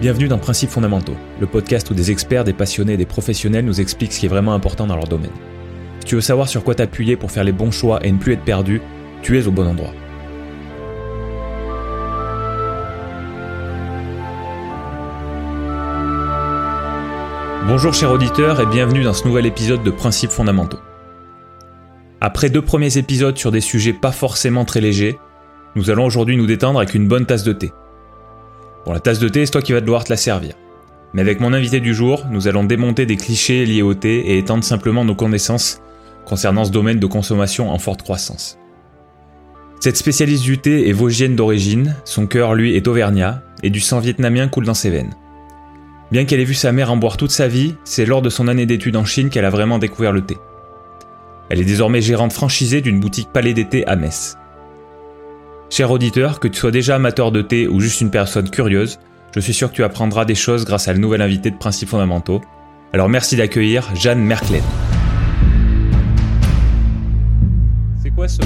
[0.00, 3.80] Bienvenue dans Principes fondamentaux, le podcast où des experts, des passionnés et des professionnels nous
[3.80, 5.30] expliquent ce qui est vraiment important dans leur domaine.
[6.00, 8.32] Si tu veux savoir sur quoi t'appuyer pour faire les bons choix et ne plus
[8.32, 8.82] être perdu,
[9.22, 9.92] tu es au bon endroit.
[17.68, 20.80] Bonjour chers auditeurs et bienvenue dans ce nouvel épisode de Principes fondamentaux.
[22.20, 25.20] Après deux premiers épisodes sur des sujets pas forcément très légers,
[25.76, 27.72] nous allons aujourd'hui nous détendre avec une bonne tasse de thé.
[28.86, 30.54] Bon, la tasse de thé, c'est toi qui vas devoir te la servir.
[31.14, 34.38] Mais avec mon invité du jour, nous allons démonter des clichés liés au thé et
[34.38, 35.80] étendre simplement nos connaissances
[36.26, 38.58] concernant ce domaine de consommation en forte croissance.
[39.80, 44.00] Cette spécialiste du thé est vosgienne d'origine, son cœur lui est auvergnat, et du sang
[44.00, 45.14] vietnamien coule dans ses veines.
[46.10, 48.48] Bien qu'elle ait vu sa mère en boire toute sa vie, c'est lors de son
[48.48, 50.36] année d'études en Chine qu'elle a vraiment découvert le thé.
[51.50, 54.36] Elle est désormais gérante franchisée d'une boutique Palais d'été à Metz.
[55.76, 59.00] Cher auditeur, que tu sois déjà amateur de thé ou juste une personne curieuse,
[59.34, 61.88] je suis sûr que tu apprendras des choses grâce à le nouvel invité de Principes
[61.88, 62.40] fondamentaux.
[62.92, 64.62] Alors merci d'accueillir Jeanne Merklen.
[68.00, 68.38] C'est quoi ce,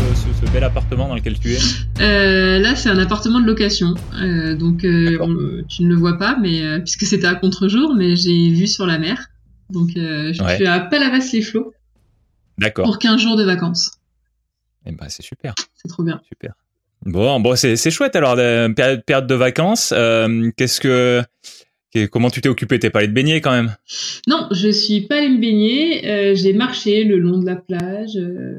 [0.55, 1.59] bel appartement dans lequel tu es?
[2.01, 3.95] Euh, Là, c'est un appartement de location.
[4.23, 8.49] Euh, donc, euh, tu ne le vois pas, mais puisque c'était à contre-jour, mais j'ai
[8.49, 9.27] vu sur la mer.
[9.69, 11.75] Donc, je suis à Palavas-les-Flots.
[12.57, 12.87] D'accord.
[12.87, 13.99] Pour 15 jours de vacances.
[14.87, 15.55] Eh ben, c'est super.
[15.75, 16.23] C'est trop bien.
[16.27, 16.55] Super.
[17.05, 18.17] Bon, bon, c'est chouette.
[18.17, 18.37] Alors,
[18.75, 21.23] période, période de vacances, euh, qu'est-ce que,
[22.11, 22.79] comment tu t'es occupé?
[22.79, 23.75] T'es pas allé te baigner quand même?
[24.27, 26.07] Non, je suis pas allé me baigner.
[26.09, 28.17] Euh, j'ai marché le long de la plage.
[28.17, 28.59] Euh,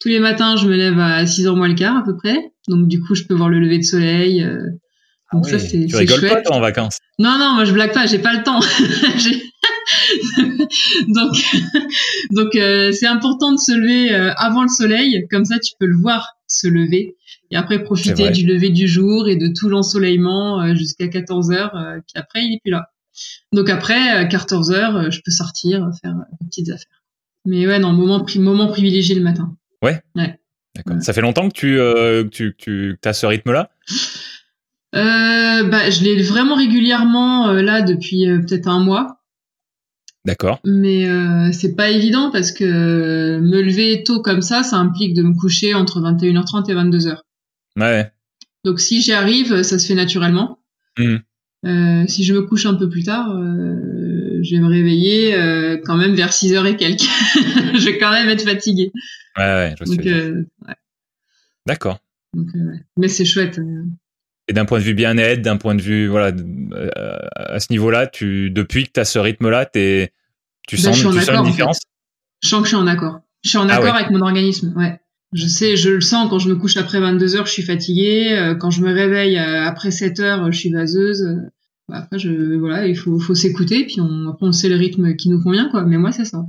[0.00, 2.52] tous les matins, je me lève à 6h moins le quart à peu près.
[2.68, 4.46] Donc, du coup, je peux voir le lever de soleil.
[5.32, 6.98] donc, ça, c'est Tu rigoles pas, toi, en vacances?
[7.18, 8.06] Non, non, moi, je blague pas.
[8.06, 8.60] J'ai pas le temps.
[11.08, 11.34] donc,
[12.30, 15.26] donc c'est important de se lever avant le soleil.
[15.30, 17.16] Comme ça, tu peux le voir se lever
[17.52, 21.76] et après profiter du lever du jour et de tout l'ensoleillement euh, jusqu'à 14 heures.
[21.76, 22.88] Euh, puis après, il est plus là.
[23.52, 27.02] Donc après, 14 euh, heures, je peux sortir, faire des petites affaires.
[27.44, 29.54] Mais ouais, non, moment, moment privilégié le matin.
[29.82, 30.00] Ouais.
[30.16, 30.38] Ouais.
[30.74, 31.02] D'accord.
[31.02, 33.70] Ça fait longtemps que tu, euh, tu, tu as ce rythme-là?
[34.94, 39.22] Euh, bah, je l'ai vraiment régulièrement là depuis peut-être un mois.
[40.24, 40.60] D'accord.
[40.64, 45.22] Mais euh, c'est pas évident parce que me lever tôt comme ça, ça implique de
[45.22, 47.18] me coucher entre 21h30 et 22h.
[47.78, 48.10] Ouais.
[48.64, 50.58] Donc si j'y arrive, ça se fait naturellement.
[50.98, 51.16] Mmh.
[51.64, 55.78] Euh, si je me couche un peu plus tard, euh, je vais me réveiller euh,
[55.84, 57.00] quand même vers 6 h et quelques.
[57.78, 58.90] je vais quand même être fatiguée.
[59.36, 60.74] Ouais, ouais, je Donc, ouais.
[61.66, 62.00] D'accord.
[62.96, 63.60] Mais c'est chouette.
[64.48, 66.34] Et d'un point de vue bien-être, d'un point de vue, voilà,
[67.36, 70.12] à ce niveau-là, tu, depuis que tu as ce rythme-là, es,
[70.66, 71.78] tu ben, sens, tu sens une différence?
[72.42, 73.20] Je sens que je suis en accord.
[73.44, 74.98] Je suis en ah accord avec mon organisme, ouais.
[75.32, 78.32] Je sais, je le sens quand je me couche après 22 heures, je suis fatiguée.
[78.32, 81.22] Euh, quand je me réveille euh, après 7 heures, je suis vaseuse.
[81.22, 81.36] Euh,
[81.90, 85.30] après, je, voilà, il faut, faut s'écouter, puis on, après on sait le rythme qui
[85.30, 85.84] nous convient, quoi.
[85.84, 86.42] Mais moi, c'est ça.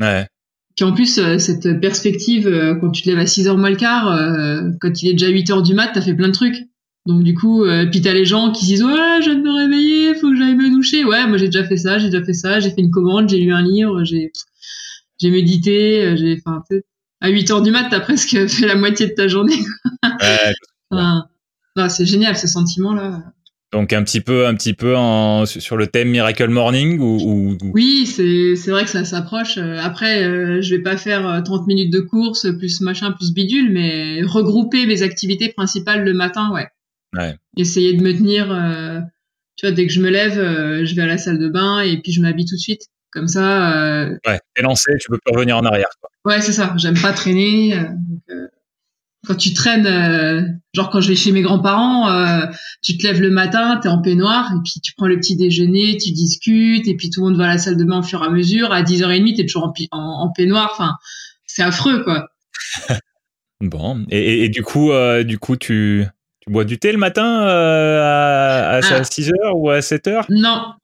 [0.00, 0.26] Ouais.
[0.76, 4.06] Puis en plus, cette perspective, quand tu te lèves à 6 heures moins le quart,
[4.80, 6.66] quand il est déjà 8 heures du mat, t'as fait plein de trucs.
[7.06, 9.52] Donc du coup, euh, puis t'as les gens qui disent ouais, je viens de me
[9.52, 11.04] réveiller, faut que j'aille me doucher.
[11.04, 13.38] Ouais, moi j'ai déjà fait ça, j'ai déjà fait ça, j'ai fait une commande, j'ai
[13.38, 14.32] lu un livre, j'ai
[15.20, 16.62] j'ai médité, j'ai enfin
[17.24, 19.58] à 8 heures du mat, t'as presque fait la moitié de ta journée.
[20.90, 23.22] Ouais, c'est génial ce sentiment-là.
[23.72, 27.58] Donc un petit peu, un petit peu en, sur le thème Miracle Morning ou, ou...
[27.72, 29.58] Oui, c'est c'est vrai que ça s'approche.
[29.58, 33.72] Après, euh, je vais pas faire 30 euh, minutes de course plus machin plus bidule,
[33.72, 36.68] mais regrouper mes activités principales le matin, ouais.
[37.16, 37.34] Ouais.
[37.56, 38.52] Essayer de me tenir.
[38.52, 39.00] Euh,
[39.56, 40.34] tu vois, dès que je me lève,
[40.84, 42.82] je vais à la salle de bain et puis je m'habille tout de suite.
[43.14, 43.72] Comme ça.
[43.72, 44.18] Euh...
[44.26, 45.88] Ouais, t'es lancé, tu peux plus revenir en arrière.
[46.00, 46.10] Quoi.
[46.24, 46.74] Ouais, c'est ça.
[46.76, 47.74] J'aime pas traîner.
[47.74, 48.48] Euh, donc, euh,
[49.24, 50.42] quand tu traînes, euh,
[50.74, 52.10] genre quand je vais chez mes grands-parents,
[52.82, 55.96] tu te lèves le matin, t'es en peignoir, et puis tu prends le petit déjeuner,
[55.96, 58.22] tu discutes, et puis tout le monde va à la salle de bain au fur
[58.22, 58.72] et à mesure.
[58.72, 60.70] À 10h30, t'es toujours en, en, peignoir.
[60.72, 60.96] Enfin,
[61.46, 62.28] c'est affreux, quoi.
[63.60, 64.04] bon.
[64.10, 64.90] Et, et, et, du coup,
[65.24, 66.04] du coup, tu,
[66.40, 69.54] tu bois du thé le matin à, à, 6h ah.
[69.54, 70.74] ou à 7h Non,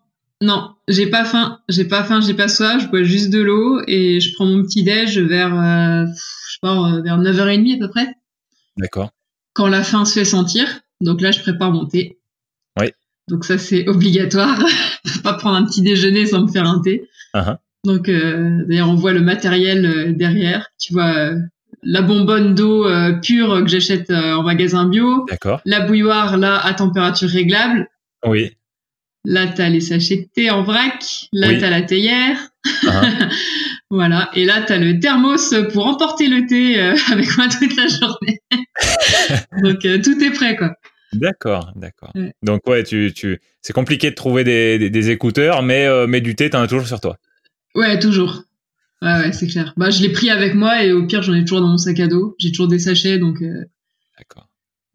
[0.43, 3.83] non, j'ai pas faim, j'ai pas faim, j'ai pas soif, je bois juste de l'eau
[3.87, 7.79] et je prends mon petit déj vers, euh, je sais pas, euh, vers 9h30 à
[7.79, 8.09] peu près.
[8.79, 9.11] D'accord.
[9.53, 12.19] Quand la faim se fait sentir, donc là je prépare mon thé.
[12.81, 12.87] Oui.
[13.29, 14.59] Donc ça c'est obligatoire,
[15.23, 17.07] pas prendre un petit déjeuner sans me faire un thé.
[17.35, 17.59] Uh-huh.
[17.85, 21.33] Donc euh, d'ailleurs on voit le matériel derrière, tu vois
[21.83, 22.87] la bonbonne d'eau
[23.23, 25.27] pure que j'achète en magasin bio.
[25.29, 25.61] D'accord.
[25.67, 27.89] La bouilloire là à température réglable.
[28.27, 28.53] Oui.
[29.25, 31.05] Là, t'as les sachets de thé en vrac.
[31.33, 32.39] Là, tu t'as la théière.
[32.87, 33.03] Ah.
[33.91, 34.31] voilà.
[34.35, 38.41] Et là, t'as le thermos pour emporter le thé euh, avec moi toute la journée.
[39.63, 40.75] Donc, euh, tout est prêt, quoi.
[41.13, 42.13] D'accord, d'accord.
[42.41, 46.37] Donc ouais, tu, tu, c'est compliqué de trouver des, des, écouteurs, mais, euh, mais du
[46.37, 47.17] thé, t'en as toujours sur toi.
[47.75, 48.45] Ouais, toujours.
[49.03, 49.75] Ouais, ouais, c'est clair.
[49.77, 51.99] Bah, je l'ai pris avec moi et au pire, j'en ai toujours dans mon sac
[51.99, 52.37] à dos.
[52.39, 53.43] J'ai toujours des sachets, donc.
[54.19, 54.49] D'accord.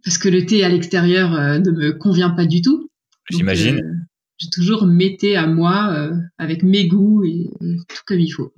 [0.05, 2.89] Parce que le thé à l'extérieur ne me convient pas du tout.
[3.29, 4.07] J'imagine.
[4.37, 8.53] J'ai toujours mes thés à moi avec mes goûts et tout comme il faut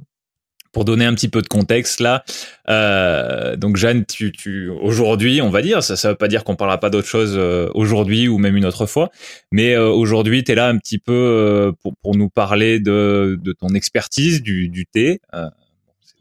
[0.78, 2.24] pour donner un petit peu de contexte là,
[2.70, 6.56] euh, donc Jeanne, tu, tu aujourd'hui, on va dire, ça ne veut pas dire qu'on
[6.56, 9.10] parlera pas d'autre chose euh, aujourd'hui ou même une autre fois,
[9.52, 13.54] mais euh, aujourd'hui, tu es là un petit peu pour, pour, nous parler de, de
[13.54, 15.20] ton expertise du, du thé.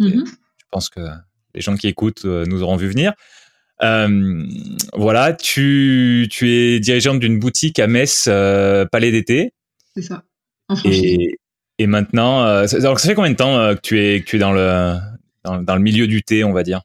[0.00, 0.26] Mm-hmm.
[0.26, 1.00] Je pense que
[1.54, 3.12] les gens qui écoutent nous auront vu venir.
[3.80, 9.52] Voilà, tu, tu es dirigeante d'une boutique à Metz, Palais d'été.
[9.94, 10.24] C'est ça.
[10.68, 11.38] En et,
[11.78, 14.36] et maintenant, euh, ça, ça fait combien de temps euh, que tu es que tu
[14.36, 14.94] es dans le
[15.44, 16.82] dans, le milieu du thé, on va dire?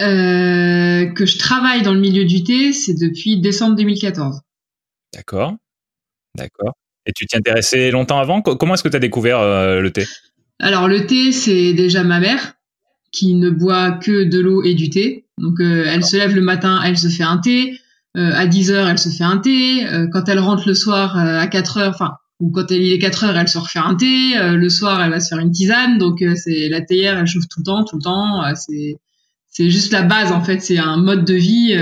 [0.00, 4.40] Euh, Que je travaille dans le milieu du thé, c'est depuis décembre 2014.
[5.14, 5.54] D'accord,
[6.36, 6.74] d'accord.
[7.06, 8.42] Et tu t'y intéressais longtemps avant?
[8.42, 10.06] Comment est-ce que tu as découvert le thé?
[10.58, 12.54] Alors le thé, c'est déjà ma mère
[13.12, 15.26] qui ne boit que de l'eau et du thé.
[15.40, 17.78] Donc elle se lève le matin, elle se fait un thé.
[18.14, 19.86] à 10 heures, elle se fait un thé.
[20.12, 23.36] quand elle rentre le soir à 4 heures, enfin ou quand il est 4 heures,
[23.36, 24.36] elle se refait un thé.
[24.36, 25.98] Euh, le soir, elle va se faire une tisane.
[25.98, 28.42] Donc euh, c'est la théière, elle chauffe tout le temps, tout le temps.
[28.44, 28.96] Euh, c'est
[29.52, 30.60] c'est juste la base en fait.
[30.60, 31.74] C'est un mode de vie.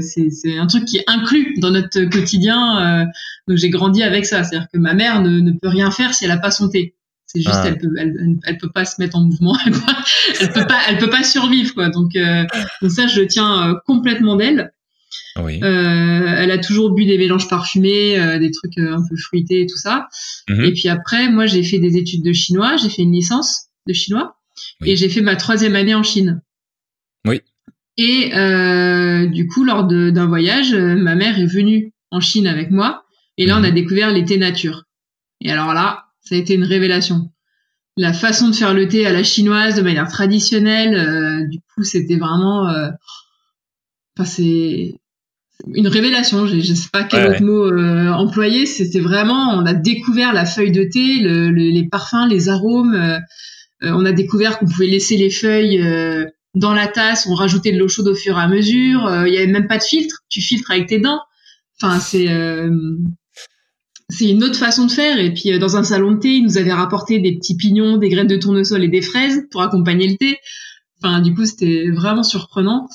[0.00, 3.06] c'est un truc qui est inclus dans notre quotidien.
[3.48, 4.44] donc j'ai grandi avec ça.
[4.44, 6.94] C'est-à-dire que ma mère ne, ne peut rien faire si elle a pas son thé.
[7.30, 7.64] C'est juste, ah.
[7.66, 9.56] elle peut, elle, elle, peut pas se mettre en mouvement.
[10.40, 11.90] elle peut pas, elle peut pas survivre quoi.
[11.90, 12.12] Donc,
[12.82, 14.72] donc ça, je tiens complètement d'elle.
[15.36, 15.60] Oui.
[15.62, 19.62] Euh, elle a toujours bu des mélanges parfumés, euh, des trucs euh, un peu fruités
[19.62, 20.08] et tout ça.
[20.48, 20.64] Mhm.
[20.64, 22.76] Et puis après, moi, j'ai fait des études de chinois.
[22.76, 24.36] J'ai fait une licence de chinois
[24.84, 26.42] et j'ai fait ma troisième année en Chine.
[27.26, 27.40] Oui.
[27.96, 28.30] Et
[29.28, 33.04] du coup, lors d'un voyage, ma mère est venue en Chine avec moi.
[33.38, 33.74] Et là, on a mhm.
[33.74, 34.84] découvert les thés nature.
[35.40, 37.30] Et alors là, ça a été une révélation.
[37.96, 42.16] La façon de faire le thé à la chinoise de manière traditionnelle, du coup, c'était
[42.16, 42.68] vraiment
[44.24, 44.94] c'est
[45.74, 46.46] une révélation.
[46.46, 48.66] Je, je sais pas quel autre mot euh, employer.
[48.66, 52.94] C'était vraiment, on a découvert la feuille de thé, les parfums, les arômes.
[52.94, 53.18] Euh,
[53.84, 55.80] euh, on a découvert qu'on pouvait laisser les feuilles
[56.54, 59.08] dans la tasse, on rajoutait de l'eau chaude au fur et à mesure.
[59.26, 60.22] Il y avait même pas de filtre.
[60.28, 61.20] Tu filtres avec tes dents.
[61.80, 62.26] Enfin, c'est
[64.08, 65.18] c'est une autre façon de faire.
[65.18, 68.08] Et puis dans un salon de thé, ils nous avaient rapporté des petits pignons, des
[68.08, 70.38] graines de tournesol et des fraises pour accompagner le thé.
[71.02, 72.88] Enfin, du coup, c'était vraiment surprenant.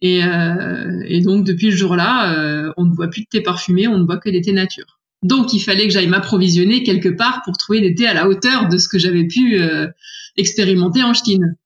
[0.00, 3.98] Et, euh, donc depuis le jour-là, euh, on ne boit plus de thé parfumé, on
[3.98, 4.98] ne boit que des thés nature.
[5.22, 8.68] Donc il fallait que j'aille m'approvisionner quelque part pour trouver des thés à la hauteur
[8.68, 9.88] de ce que j'avais pu euh,
[10.36, 11.56] expérimenter en Chine.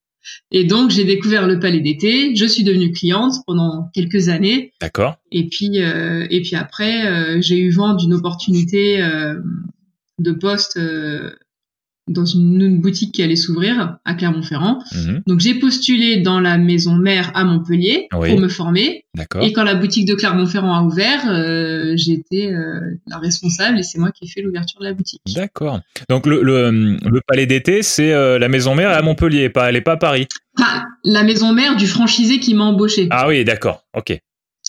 [0.50, 4.72] Et donc j'ai découvert le palais d'été, je suis devenue cliente pendant quelques années.
[4.80, 5.16] D'accord.
[5.30, 9.02] Et puis euh, et puis après euh, j'ai eu vent d'une opportunité
[10.19, 10.78] de poste
[12.08, 14.78] dans une, boutique qui allait s'ouvrir à Clermont-Ferrand.
[14.94, 15.22] Mhm.
[15.26, 19.04] Donc j'ai postulé dans la maison mère à Montpellier pour me former.
[19.40, 23.99] Et quand la boutique de Clermont-Ferrand a ouvert, euh, été euh, la responsable et c'est
[23.99, 25.22] moi qui ai fait l'ouverture de la boutique.
[25.34, 25.81] D'accord.
[26.08, 29.81] Donc le, le, palais d'été, c'est euh, la maison mère à Montpellier, pas, elle n'est
[29.81, 30.26] pas à Paris.
[30.60, 33.06] Ah, la maison mère du franchisé qui m'a embauché.
[33.10, 33.84] Ah oui, d'accord.
[33.96, 34.19] Ok.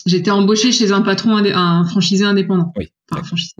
[0.06, 2.72] J'étais embauché chez un patron, un franchisé indépendant.
[2.76, 2.90] Oui.
[3.10, 3.54] Enfin, franchisé.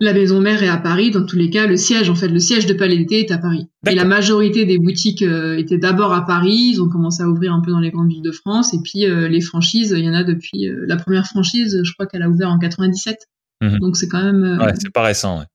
[0.00, 1.10] La maison mère est à Paris.
[1.10, 3.38] Dans tous les cas, le siège, en fait, le siège de Palais d'été est à
[3.38, 3.66] Paris.
[3.88, 6.70] Et la majorité des boutiques euh, étaient d'abord à Paris.
[6.72, 8.72] Ils ont commencé à ouvrir un peu dans les grandes villes de France.
[8.74, 11.80] Et puis euh, les franchises, il y en a depuis euh, la première franchise.
[11.82, 13.16] Je crois qu'elle a ouvert en 97.
[13.60, 13.78] Mhm.
[13.80, 14.58] Donc c'est quand même.
[14.60, 15.40] ouais, c'est pas récent.
[15.40, 15.46] Ouais.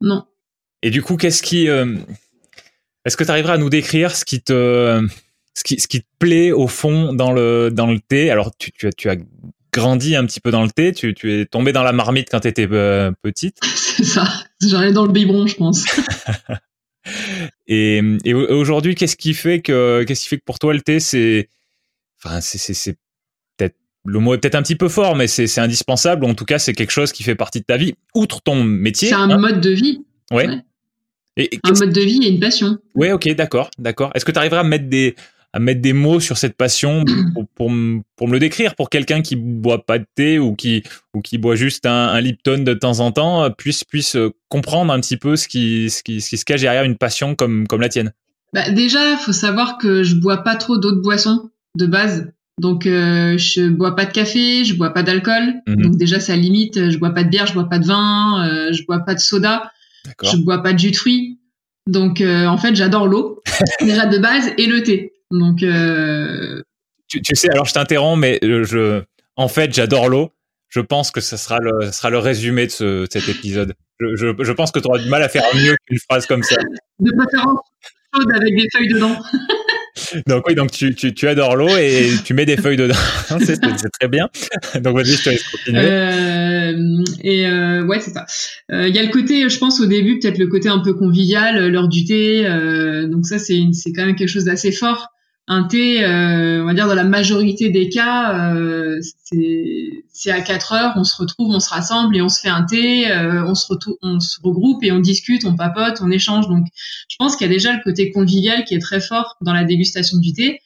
[0.00, 0.24] Non.
[0.82, 5.06] Et du coup, qu'est-ce qui Est-ce que tu arriveras à nous décrire ce qui te
[5.52, 8.30] ce qui, ce qui te plaît au fond dans le dans le thé?
[8.30, 9.16] Alors tu, tu, as, tu as
[9.72, 12.40] grandi un petit peu dans le thé, tu, tu es tombé dans la marmite quand
[12.40, 13.58] tu étais euh, petite.
[13.62, 14.24] C'est ça,
[14.62, 15.84] j'allais dans le biberon, je pense.
[17.66, 21.00] et, et aujourd'hui, qu'est-ce qui fait que qu'est-ce qui fait que pour toi le thé
[21.00, 21.48] c'est
[22.22, 22.96] enfin c'est c'est
[23.56, 26.58] peut-être le mot est peut-être un petit peu fort mais c'est indispensable en tout cas
[26.58, 29.08] c'est quelque chose qui fait partie de ta vie outre ton métier.
[29.08, 29.38] C'est un hein.
[29.38, 30.04] mode de vie.
[30.30, 30.46] Ouais.
[31.36, 32.78] Et, un mode de vie et une passion.
[32.94, 34.10] Ouais, OK, d'accord, d'accord.
[34.14, 35.14] Est-ce que tu arriveras à mettre des
[35.52, 37.04] à mettre des mots sur cette passion
[37.34, 37.72] pour, pour,
[38.16, 41.38] pour me le décrire pour quelqu'un qui boit pas de thé ou qui ou qui
[41.38, 45.00] boit juste un, un Lipton de temps en temps euh, puisse puisse euh, comprendre un
[45.00, 47.80] petit peu ce qui ce qui, ce qui se cache derrière une passion comme comme
[47.80, 48.12] la tienne.
[48.52, 52.32] Bah déjà, faut savoir que je bois pas trop d'autres boissons de base.
[52.60, 55.54] Donc euh, je bois pas de café, je bois pas d'alcool.
[55.66, 55.82] Mhm.
[55.82, 58.72] Donc déjà ça limite, je bois pas de bière, je bois pas de vin, euh,
[58.72, 59.72] je bois pas de soda,
[60.22, 61.38] je bois pas de jus de fruits.
[61.88, 63.40] Donc en fait, j'adore l'eau
[63.80, 65.12] déjà de base et le thé.
[65.30, 66.62] Donc, euh...
[67.08, 69.02] tu, tu, sais, alors je t'interromps, mais je,
[69.36, 70.32] en fait, j'adore l'eau.
[70.68, 73.74] je pense que ce sera le, sera le résumé de, ce, cet épisode.
[74.00, 76.42] Je, je, je pense que tu auras du mal à faire mieux qu'une phrase comme
[76.42, 76.56] ça.
[77.00, 77.60] De préférence
[78.14, 79.16] chaude avec des feuilles dedans.
[80.26, 82.94] donc oui, donc tu, tu, tu adores l'eau et tu mets des feuilles dedans.
[83.40, 84.28] c'est très bien.
[84.80, 85.80] Donc vas-y, je te laisse continuer.
[85.80, 88.26] Euh, et euh, ouais, c'est ça.
[88.70, 90.94] Il euh, y a le côté, je pense au début, peut-être le côté un peu
[90.94, 92.44] convivial, l'heure du thé.
[93.08, 95.08] Donc ça, c'est c'est quand même quelque chose d'assez fort
[95.50, 99.00] un thé, euh, on va dire dans la majorité des cas, euh,
[100.12, 102.62] c'est à 4 heures, on se retrouve, on se rassemble et on se fait un
[102.62, 103.66] thé, euh, on, se
[104.00, 106.46] on se regroupe et on discute, on papote, on échange.
[106.46, 106.66] Donc
[107.08, 109.64] je pense qu'il y a déjà le côté convivial qui est très fort dans la
[109.64, 110.60] dégustation du thé.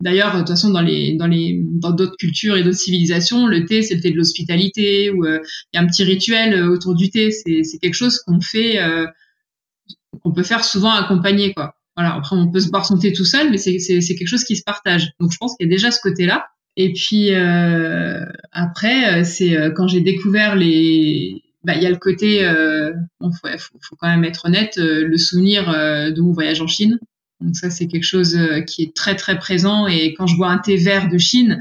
[0.00, 3.66] D'ailleurs, de toute façon, dans les dans les dans d'autres cultures et d'autres civilisations, le
[3.66, 5.40] thé c'est le thé de l'hospitalité ou il
[5.74, 7.30] y a un petit rituel autour du thé.
[7.32, 8.80] C'est quelque chose qu'on fait
[10.22, 11.74] qu'on peut faire souvent accompagné quoi.
[11.96, 15.12] Voilà, après on peut se thé tout seul, mais c'est quelque chose qui se partage.
[15.20, 16.46] Donc je pense qu'il y a déjà ce côté-là.
[16.76, 21.90] Et puis euh, après, euh, c'est euh, quand j'ai découvert les, bah il y a
[21.90, 26.32] le côté, euh, bon, faut, faut, quand même être honnête, euh, le souvenir de mon
[26.32, 26.98] voyage en Chine.
[27.40, 29.86] Donc ça c'est quelque chose qui est très très présent.
[29.86, 31.58] Et quand je bois un thé vert de Chine,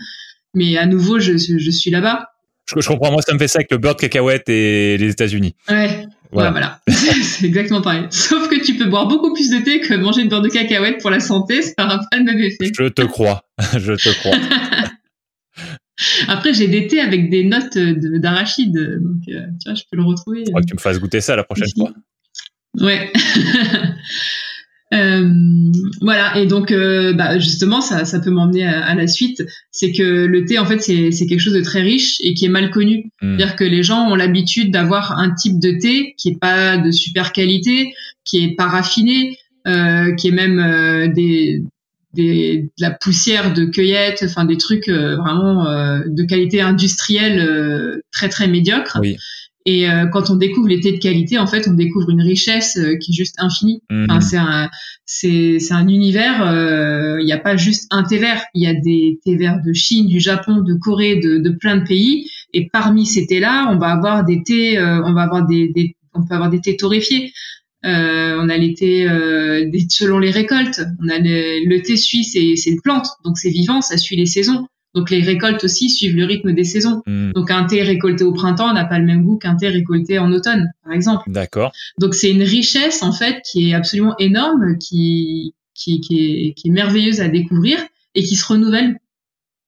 [0.54, 2.30] mais à nouveau je, je suis là-bas.
[2.74, 5.10] Je, je, comprends, moi ça me fait ça avec le beurre de cacahuète et les
[5.10, 5.56] États-Unis.
[5.68, 6.82] Ouais, voilà.
[6.88, 8.08] c'est exactement pareil.
[8.10, 11.02] Sauf que tu peux boire beaucoup plus de thé que manger une beurre de cacahuète
[11.02, 12.72] pour la santé, ça n'aura pas le même effet.
[12.78, 13.44] Je te crois,
[13.78, 14.36] je te crois.
[16.28, 20.04] Après, j'ai des thés avec des notes d'arachide, donc euh, tu vois, je peux le
[20.04, 20.44] retrouver.
[20.46, 21.92] Crois que tu me fasses goûter ça la prochaine fois.
[22.80, 23.12] Ouais.
[24.94, 25.30] Euh,
[26.02, 29.44] voilà, et donc euh, bah, justement, ça, ça peut m'emmener à, la suite.
[29.72, 32.50] C'est que le thé, en fait, c'est quelque chose de très riche et qui est
[32.50, 33.12] mal connu.
[33.22, 33.38] Hmm.
[33.38, 36.92] C'est-à-dire que les gens ont l'habitude d'avoir un type de thé qui est pas de
[36.92, 37.94] super qualité,
[38.26, 41.64] qui est pas raffiné, euh, qui est même euh, des,
[42.14, 45.66] des, de la poussière de cueillette, enfin des trucs euh, vraiment
[46.06, 48.98] de qualité industrielle très très médiocre.
[49.00, 49.18] Oui.
[49.66, 52.78] Et euh, quand on découvre les thés de qualité, en fait, on découvre une richesse
[52.78, 53.82] euh, qui est juste infinie.
[53.92, 54.08] Mhm.
[54.10, 54.70] Enfin, c'est un,
[55.06, 56.48] c'est, c'est un univers.
[56.48, 58.42] Euh, il n'y a pas juste un thé vert.
[58.56, 61.78] Il y a des thés verts de Chine, du Japon, de Corée, de, de plein
[61.78, 62.28] de pays.
[62.54, 66.26] Et parmi ces thés-là, on va avoir des thés, on va avoir des, des, on
[66.26, 67.32] peut avoir des thés torréfiés.
[67.84, 69.08] on a les thés
[69.90, 70.82] selon les récoltes.
[71.02, 74.18] On a le, le thé suisse, c'est, c'est une plante, donc c'est vivant, ça suit
[74.18, 74.68] les saisons.
[74.94, 77.02] Donc les récoltes aussi suivent le rythme des saisons.
[77.06, 77.32] Hmm.
[77.34, 80.32] Donc un thé récolté au printemps n'a pas le même goût qu'un thé récolté en
[80.32, 81.24] automne, par exemple.
[81.28, 81.72] D'accord.
[82.00, 86.68] Donc c'est une richesse en fait qui est absolument énorme, qui qui, qui, est, qui
[86.68, 87.80] est merveilleuse à découvrir
[88.14, 88.98] et qui se renouvelle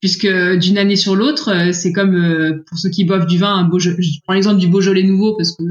[0.04, 3.56] puisque d'une année sur l'autre, euh, c'est comme euh, pour ceux qui boivent du vin,
[3.56, 3.90] un je
[4.26, 5.64] prends l'exemple du Beaujolais nouveau parce que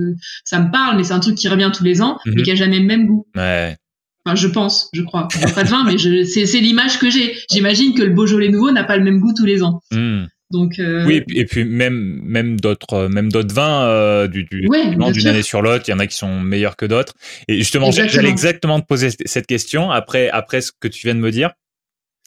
[0.43, 2.43] ça me parle, mais c'est un truc qui revient tous les ans et mhm.
[2.43, 3.27] qui a jamais le même goût.
[3.37, 3.77] Ouais.
[4.25, 5.29] Enfin, je pense, je crois.
[5.55, 7.35] pas de vin, mais c'est l'image que j'ai.
[7.51, 9.81] J'imagine que le Beaujolais nouveau n'a pas le même goût tous les ans.
[9.91, 10.25] Hmm.
[10.53, 11.07] Donc euh...
[11.07, 15.63] oui, et puis même même d'autres même d'autres vins euh, du, du d'une année sur
[15.63, 17.15] l'autre, il y en a qui sont meilleurs que d'autres.
[17.49, 21.21] Et justement, j'allais exactement te poser cette question après après ce que tu viens de
[21.21, 21.51] me dire.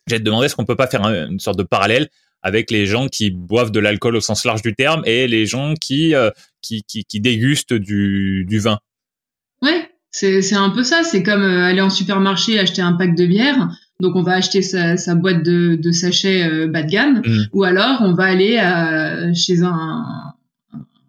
[0.08, 2.10] J'ai te demandé est-ce qu'on peut pas faire une sorte de parallèle
[2.42, 5.76] avec les gens qui boivent de l'alcool au sens large du terme et les gens
[5.76, 8.80] qui euh, qui, qui, qui dégustent du du vin?
[9.62, 11.04] Ouais, c'est un peu ça.
[11.04, 13.70] C'est comme euh, aller en supermarché acheter un pack de bière.
[14.00, 17.44] Donc on va acheter sa, sa boîte de, de sachets euh, bas de gamme, mmh.
[17.54, 20.06] ou alors on va aller à, chez un,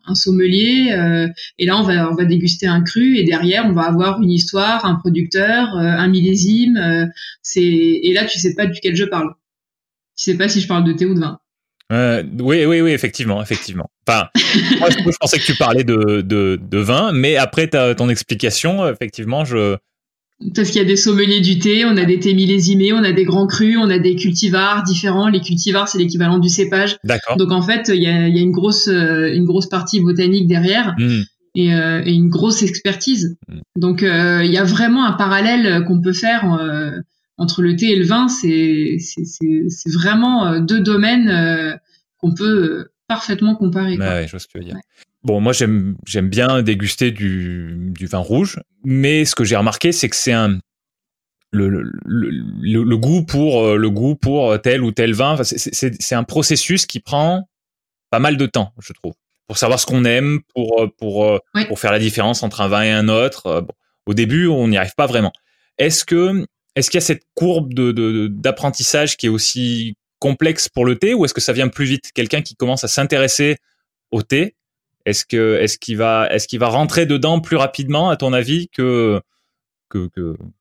[0.06, 1.26] un sommelier euh,
[1.58, 4.30] et là on va on va déguster un cru et derrière on va avoir une
[4.30, 7.10] histoire, un producteur, un millésime.
[7.42, 9.34] c'est et là tu sais pas duquel je parle.
[10.16, 11.40] Tu sais pas si je parle de thé ou de vin.
[11.92, 13.88] Euh, oui, oui, oui, effectivement, effectivement.
[14.06, 14.28] Enfin,
[14.80, 18.88] moi, je, pensais que tu parlais de, de, de vin, mais après ta, ton explication,
[18.88, 19.76] effectivement, je.
[20.54, 23.12] Parce qu'il y a des sommeliers du thé, on a des thés millésimés, on a
[23.12, 25.28] des grands crus, on a des cultivars différents.
[25.28, 26.98] Les cultivars, c'est l'équivalent du cépage.
[27.04, 27.38] D'accord.
[27.38, 30.46] Donc en fait, il y a, y a une grosse, euh, une grosse partie botanique
[30.46, 30.94] derrière.
[30.98, 31.22] Hmm.
[31.54, 33.38] Et, euh, et, une grosse expertise.
[33.48, 33.60] Hmm.
[33.76, 36.44] Donc euh, il y a vraiment un parallèle qu'on peut faire
[37.38, 41.76] entre le thé et le vin, c'est c'est vraiment euh, deux domaines euh,
[42.18, 43.98] qu'on peut euh, parfaitement comparer.
[43.98, 44.76] Ouais, je vois ce que tu veux dire.
[45.22, 49.92] Bon, moi j'aime j'aime bien déguster du, du vin rouge, mais ce que j'ai remarqué,
[49.92, 50.58] c'est que c'est un
[51.52, 56.24] le, le, le, le, goût pour le goût pour tel ou tel vin, c'est un
[56.24, 57.48] processus qui prend
[58.10, 59.14] pas mal de temps, je trouve,
[59.46, 62.90] pour savoir ce qu'on aime, pour pour pour faire la différence entre un vin et
[62.90, 63.62] un autre.
[63.62, 63.74] Bon,
[64.06, 65.32] au début, on n'y arrive pas vraiment.
[65.78, 70.84] Est-ce que est-ce qu'il y a cette courbe de, d'apprentissage qui est aussi complexe pour
[70.84, 72.12] le thé ou est-ce que ça vient plus vite?
[72.14, 73.56] Quelqu'un qui commence à s'intéresser
[74.10, 74.54] au thé,
[75.04, 78.68] est-ce que est-ce qu'il va est-ce qu'il va rentrer dedans plus rapidement à ton avis
[78.68, 79.20] que
[79.88, 80.08] que,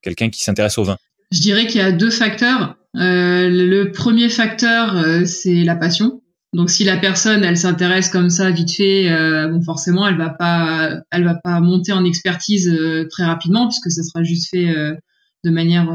[0.01, 0.98] quelqu'un qui s'intéresse au vin?
[1.31, 2.75] Je dirais qu'il y a deux facteurs.
[2.95, 6.22] Euh, le premier facteur, euh, c'est la passion.
[6.55, 10.29] Donc si la personne, elle s'intéresse comme ça vite fait, euh, bon forcément, elle va
[10.29, 14.69] pas, elle va pas monter en expertise euh, très rapidement puisque ça sera juste fait
[14.69, 14.95] euh,
[15.45, 15.87] de manière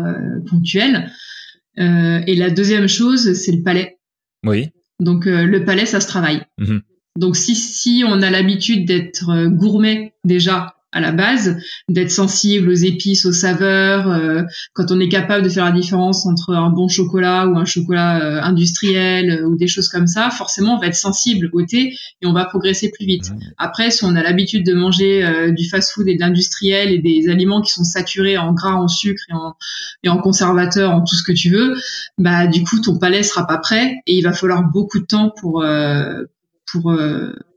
[0.48, 1.10] ponctuelle.
[1.76, 3.98] et la deuxième chose, c'est le palais.
[4.46, 4.70] Oui.
[5.00, 6.42] Donc le palais, ça se travaille.
[6.58, 6.82] Mhm.
[7.18, 11.56] Donc si si on a l'habitude d'être gourmet déjà à la base,
[11.88, 14.42] d'être sensible aux épices, aux saveurs, euh,
[14.72, 18.20] quand on est capable de faire la différence entre un bon chocolat ou un chocolat
[18.20, 21.94] euh, industriel euh, ou des choses comme ça, forcément on va être sensible au thé
[22.22, 23.30] et on va progresser plus vite.
[23.56, 27.60] Après, si on a l'habitude de manger du fast-food et de l'industriel et des aliments
[27.60, 29.54] qui sont saturés en gras, en sucre et en,
[30.02, 31.76] et en conservateur, en tout ce que tu veux,
[32.18, 35.32] bah du coup ton palais sera pas prêt et il va falloir beaucoup de temps
[35.40, 35.64] pour
[36.70, 36.92] pour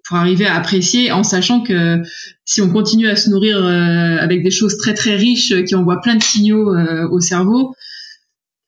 [0.04, 2.02] pour arriver à apprécier en sachant que
[2.46, 5.76] si on continue à se nourrir euh, avec des choses très très riches euh, qui
[5.76, 7.74] envoient plein de signaux euh, au cerveau,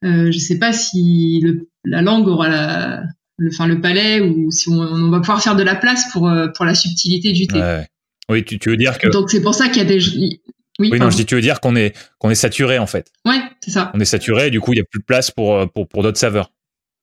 [0.03, 3.03] euh, je sais pas si le, la langue aura la,
[3.37, 6.31] le, enfin le palais ou si on, on, va pouvoir faire de la place pour
[6.55, 7.59] pour la subtilité du thé.
[7.59, 7.87] Ouais.
[8.29, 9.99] Oui, tu, tu, veux dire que donc c'est pour ça qu'il y a des
[10.77, 13.11] oui, oui non, je dis tu veux dire qu'on est qu'on est saturé en fait.
[13.25, 13.91] Ouais, c'est ça.
[13.93, 16.01] On est saturé, et du coup il y a plus de place pour pour pour
[16.01, 16.51] d'autres saveurs.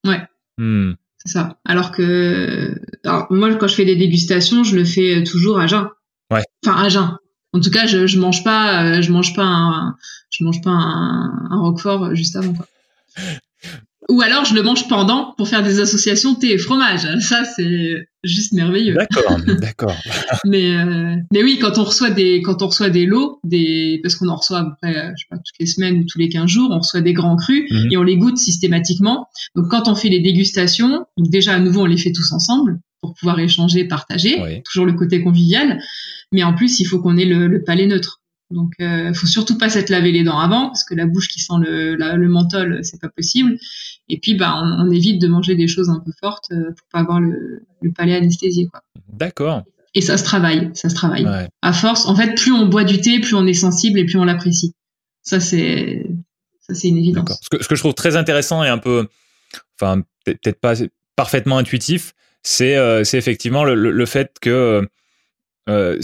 [0.07, 0.21] Ouais.
[0.59, 0.93] Hmm.
[1.25, 1.59] C'est ça.
[1.65, 2.75] Alors que
[3.05, 5.89] alors, moi, quand je fais des dégustations, je le fais toujours à jeun.
[6.31, 6.43] Ouais.
[6.65, 7.17] Enfin, à jeun.
[7.53, 9.97] En tout cas, je, je mange pas, euh, je mange pas un,
[10.31, 12.55] je mange pas un, un roquefort juste avant.
[12.55, 12.67] Quoi.
[14.11, 17.07] Ou alors je le mange pendant pour faire des associations thé et fromage.
[17.21, 18.95] Ça c'est juste merveilleux.
[18.95, 19.95] D'accord, d'accord.
[20.45, 24.17] mais euh, mais oui, quand on reçoit des quand on reçoit des lots, des parce
[24.17, 26.19] qu'on en reçoit à peu près euh, je sais pas toutes les semaines ou tous
[26.19, 27.89] les 15 jours, on reçoit des grands crus Mhm.
[27.93, 29.27] et on les goûte systématiquement.
[29.57, 32.81] Donc quand on fait les dégustations, donc déjà à nouveau on les fait tous ensemble
[33.01, 34.63] pour pouvoir échanger, partager, Oui.
[34.65, 35.81] toujours le côté convivial.
[36.33, 38.21] Mais en plus il faut qu'on ait le, le palais neutre.
[38.53, 41.41] Donc, euh, faut surtout pas s'être lavé les dents avant, parce que la bouche qui
[41.41, 43.57] sent le, la- le menthol, c'est pas possible.
[44.09, 46.87] Et puis, bah, on, on évite de manger des choses un peu fortes euh, pour
[46.93, 48.83] pas avoir le, le palais anesthésié, quoi.
[49.13, 49.63] D'accord.
[49.95, 51.25] Et ça se travaille, ça se travaille.
[51.27, 51.49] Ouais.
[51.63, 54.17] À force, en fait, plus on boit du thé, plus on est sensible et plus
[54.19, 54.75] on l'apprécie.
[55.23, 56.07] Ça, c'est,
[56.61, 57.39] ça, c'est une évidence.
[57.43, 59.09] Ce que, ce que je trouve très intéressant et un peu,
[59.81, 60.75] enfin, peut- peut-être pas
[61.15, 64.89] parfaitement intuitif, c'est euh, c'est effectivement le, le- le fait que
[65.69, 65.97] euh,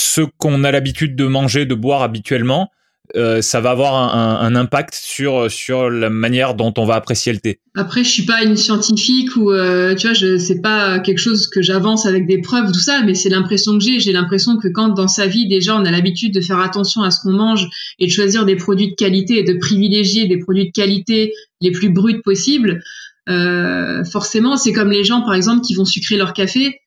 [0.00, 2.70] ce qu'on a l'habitude de manger, de boire habituellement,
[3.16, 7.32] euh, ça va avoir un, un- impact sur sur la manière dont on va apprécier
[7.32, 7.58] le thé.
[7.76, 11.48] Après, je suis pas une scientifique ou euh, tu vois, je c'est pas quelque chose
[11.48, 13.98] que j'avance avec des preuves tout ça, mais c'est l'impression que j'ai.
[13.98, 17.10] J'ai l'impression que quand dans sa vie déjà on a l'habitude de faire attention à
[17.10, 20.66] ce qu'on mange et de choisir des produits de qualité et de privilégier des produits
[20.66, 22.80] de qualité les plus bruts possibles,
[23.28, 26.80] euh, forcément c'est comme les gens par exemple qui vont sucrer leur café,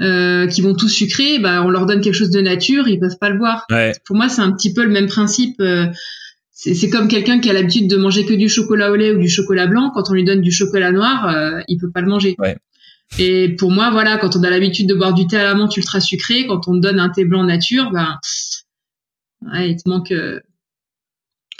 [0.00, 3.18] euh, qui vont tout sucrer, bah on leur donne quelque chose de nature, ils peuvent
[3.20, 3.92] pas le boire Ouais.
[4.06, 5.60] pour moi, c'est un petit peu le même principe.
[5.60, 5.86] euh,
[6.52, 9.18] C'est c'est comme quelqu'un qui a l'habitude de manger que du chocolat au lait ou
[9.18, 9.90] du chocolat blanc.
[9.94, 12.34] Quand on lui donne du chocolat noir, euh, il peut pas le manger.
[12.38, 12.56] Ouais.
[13.18, 15.76] Et pour moi, voilà, quand on a l'habitude de boire du thé à la menthe
[15.76, 18.16] ultra sucré, quand on te donne un thé blanc nature, ben,
[19.52, 20.12] ouais, il te manque.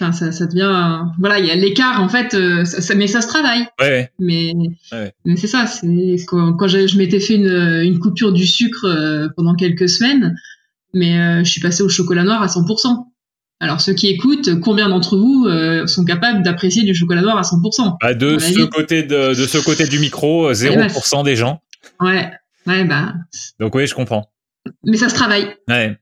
[0.03, 0.63] Euh, Enfin, ça, ça devient.
[0.73, 2.35] euh, Voilà, il y a l'écart en fait.
[2.35, 3.67] euh, ça, ça- mais ça se travaille.
[3.81, 4.11] Ouais, ouais.
[4.19, 4.53] Mais,
[4.93, 5.13] Ouais.
[5.25, 5.67] mais c'est ça.
[5.67, 10.37] C'est quand, quand je m'étais fait une, une coupure du sucre euh, pendant quelques semaines,
[10.95, 13.07] mais euh, je suis passée au chocolat noir à 100%.
[13.63, 17.43] Alors ceux qui écoutent, combien d'entre vous euh, sont capables d'apprécier du chocolat noir à
[17.43, 21.61] 100% Bah, de ce côté de, de ce côté du micro, euh, 0% des gens.
[22.01, 22.31] Ouais,
[22.67, 23.13] ouais, bah.
[23.59, 24.31] Donc oui, je comprends.
[24.85, 25.47] Mais ça se travaille.
[25.69, 25.99] Ouais,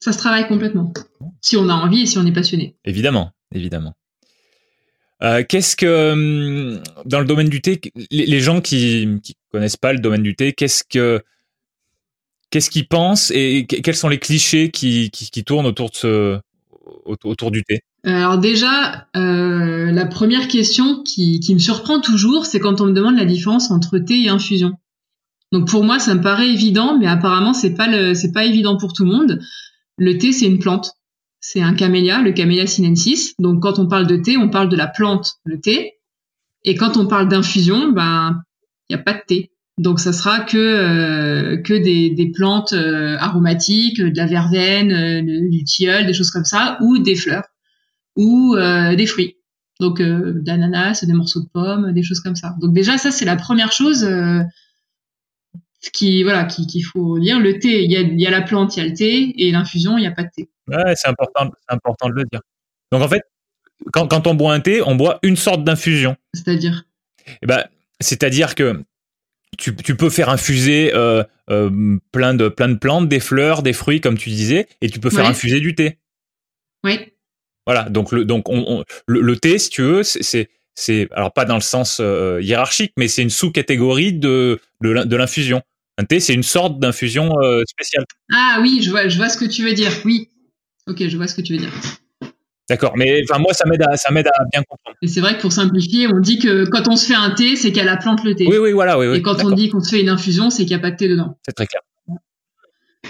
[0.00, 0.92] Ça se travaille complètement.
[1.40, 2.76] Si on a envie et si on est passionné.
[2.84, 3.94] évidemment, évidemment.
[5.22, 7.80] Euh, Qu'est-ce que hum, dans le domaine du thé,
[8.10, 11.22] les, gens qui qui connaissent pas le domaine du thé, qu'est-ce que
[12.50, 15.96] qu'est-ce qu'ils pensent et que- quels sont les clichés qui, qui, qui tournent autour de
[15.96, 16.40] ce
[17.06, 17.80] autour, autour du thé?
[18.04, 22.92] Alors déjà, euh, la première question qui, qui me surprend toujours, c'est quand on me
[22.92, 24.72] demande la différence entre thé et infusion.
[25.50, 28.76] Donc pour moi, ça me paraît évident, mais apparemment c'est pas le, c'est pas évident
[28.76, 29.40] pour tout le monde.
[29.98, 30.92] Le thé, c'est une plante.
[31.40, 33.34] C'est un camélia, le camélia sinensis.
[33.38, 35.92] Donc quand on parle de thé, on parle de la plante, le thé.
[36.64, 38.42] Et quand on parle d'infusion, ben
[38.88, 39.52] il y a pas de thé.
[39.78, 45.48] Donc ça sera que euh, que des, des plantes euh, aromatiques, de la verveine, euh,
[45.50, 47.44] du tilleul, des choses comme ça, ou des fleurs
[48.16, 49.36] ou euh, des fruits.
[49.78, 52.54] Donc euh, de l'ananas, des morceaux de pommes, des choses comme ça.
[52.60, 54.08] Donc déjà ça c'est la première chose
[55.92, 57.38] qui voilà qui- qu'il faut dire.
[57.40, 59.32] Le thé, il y a, il y a la plante, il y a le thé,
[59.36, 60.48] et l'infusion, il n'y a pas de thé.
[60.68, 62.40] Ouais, c'est important, c'est important de le dire.
[62.92, 63.22] Donc en fait,
[63.92, 66.16] quand, quand on boit un thé, on boit une sorte d'infusion.
[66.34, 66.84] C'est-à-dire?
[67.42, 67.64] Eh ben,
[68.00, 68.82] c'est-à-dire que
[69.58, 73.72] tu, tu peux faire infuser euh, euh, plein de plein de plantes, des fleurs, des
[73.72, 75.30] fruits comme tu disais, et tu peux faire Ouais.
[75.30, 75.98] infuser du thé.
[76.84, 77.12] Oui,
[77.66, 77.88] Voilà.
[77.88, 81.44] Donc le donc on, on- le, le thé, si tu veux, c'est c'est alors pas
[81.44, 85.62] dans le sens euh, hiérarchique, mais c'est une sous-catégorie de de, l'infusion.
[85.98, 88.04] Un thé, c'est une sorte d'infusion euh, spéciale.
[88.32, 89.90] Ah oui, je vois, je vois ce que tu veux dire.
[90.04, 90.28] Oui.
[90.86, 91.72] Ok, je vois ce que tu veux dire.
[92.68, 94.96] D'accord, mais enfin moi ça m'aide à ça m'aide à bien comprendre.
[95.00, 97.56] Et c'est vrai que pour simplifier, on dit que quand on se fait un thé,
[97.56, 98.46] c'est qu'elle a plante le thé.
[98.46, 99.16] Oui oui voilà oui.
[99.16, 100.96] Et quand on dit qu'on se fait une infusion, c'est qu'il n'y a pas de
[100.96, 101.38] thé dedans.
[101.44, 101.80] C'est très clair.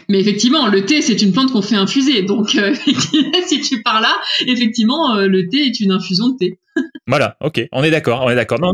[0.08, 2.22] Mais effectivement, le thé, c'est une plante qu'on fait infuser.
[2.22, 2.74] Donc, euh,
[3.46, 6.60] si tu pars là, effectivement, euh, le thé est une infusion de thé.
[7.06, 8.60] Voilà, ok, on est d'accord, on est d'accord.
[8.60, 8.72] Non,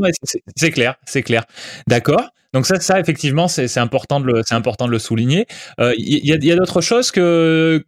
[0.57, 1.45] c'est clair, c'est clair.
[1.87, 2.31] D'accord.
[2.53, 5.47] Donc ça, ça effectivement, c'est important de le, c'est important de le souligner.
[5.79, 7.85] Il euh, y, a, y a d'autres choses que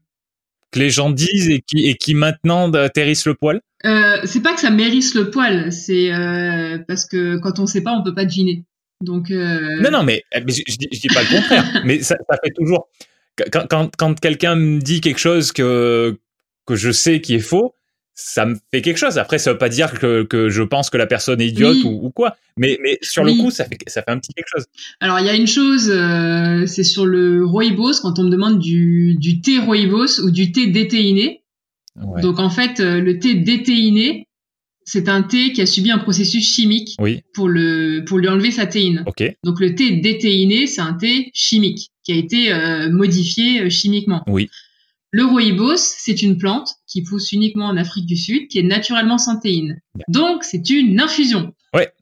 [0.70, 3.60] que les gens disent et qui et qui maintenant atterrissent le poil?
[3.84, 6.10] Euh, c'est pas que ça mérisse le poil, c'est
[6.88, 8.64] parce que quand on sait pas, on peut pas deviner.
[9.02, 11.64] Donc non, non, mais, je, je, dis, pas le contraire.
[11.84, 12.88] mais ça, ça fait toujours
[13.52, 16.18] quand, quand, quand quelqu'un me dit quelque chose que,
[16.66, 17.74] que je sais qui est faux,
[18.14, 19.18] ça me fait quelque chose.
[19.18, 22.00] Après, ça veut pas dire que, que je pense que la personne est idiote ou,
[22.02, 22.36] ou, quoi.
[22.56, 24.66] Mais, mais sur le coup, ça fait, ça fait un petit quelque chose.
[25.00, 28.60] Alors, il y a une chose, euh, c'est sur le rooibos, quand on me demande
[28.60, 31.42] du, du thé rooibos ou du thé déthéiné.
[31.96, 32.22] Ouais.
[32.22, 34.28] Donc, en fait, euh, le thé déthéiné,
[34.84, 36.96] c'est un thé qui a subi un processus chimique
[37.32, 39.04] pour, le, pour lui enlever sa théine.
[39.42, 44.22] Donc le thé déthéiné, c'est un thé chimique qui a été euh, modifié euh, chimiquement.
[44.26, 44.50] Oui.
[45.16, 49.16] Le rooibos, c'est une plante qui pousse uniquement en Afrique du Sud, qui est naturellement
[49.16, 49.80] sans théine.
[50.08, 51.54] Donc c'est une infusion.
[51.72, 51.92] Ouais.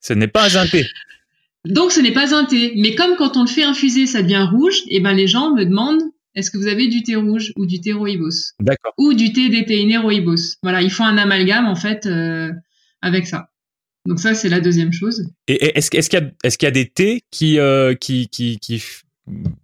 [0.00, 0.84] ce n'est pas un thé.
[1.64, 2.72] Donc ce n'est pas un thé.
[2.74, 5.54] Mais comme quand on le fait infuser, ça devient rouge, et eh ben les gens
[5.54, 6.02] me demandent
[6.34, 8.54] est-ce que vous avez du thé rouge ou du thé rooibos?
[8.58, 8.92] D'accord.
[8.98, 10.56] Ou du thé déthéiné rooibos.
[10.64, 12.50] Voilà, ils font un amalgame en fait euh,
[13.02, 13.50] avec ça.
[14.04, 15.28] Donc ça, c'est la deuxième chose.
[15.46, 18.58] Et est-ce qu'il y, a, est qu'il y a des thés qui, euh, qui, qui,
[18.58, 18.82] qui,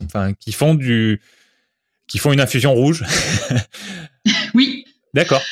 [0.05, 1.21] enfin, qui font du,
[2.07, 3.05] qui font une infusion rouge
[4.55, 4.85] Oui.
[5.15, 5.43] D'accord.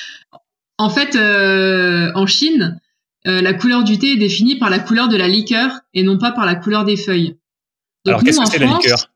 [0.79, 2.81] En fait, euh, en Chine,
[3.25, 6.33] la couleur du thé est définie par la couleur de la liqueur et non pas
[6.33, 7.37] par la couleur des feuilles.
[8.05, 9.11] Donc, Alors qu'est-ce que c'est la liqueur?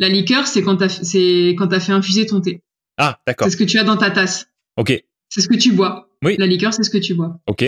[0.00, 2.62] la liqueur, c'est quand quand t'as fait infuser ton thé.
[2.98, 3.46] Ah, d'accord.
[3.46, 4.48] C'est ce que tu as dans ta tasse.
[4.76, 4.92] Ok.
[5.28, 6.08] C'est ce que tu bois.
[6.22, 6.36] Oui.
[6.38, 7.40] La liqueur, c'est ce que tu bois.
[7.46, 7.64] Ok.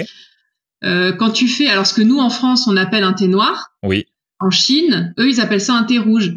[0.84, 3.72] Euh, quand tu fais, alors ce que nous en France on appelle un thé noir.
[3.82, 4.06] Oui.
[4.40, 6.34] En Chine, eux ils appellent ça un thé rouge.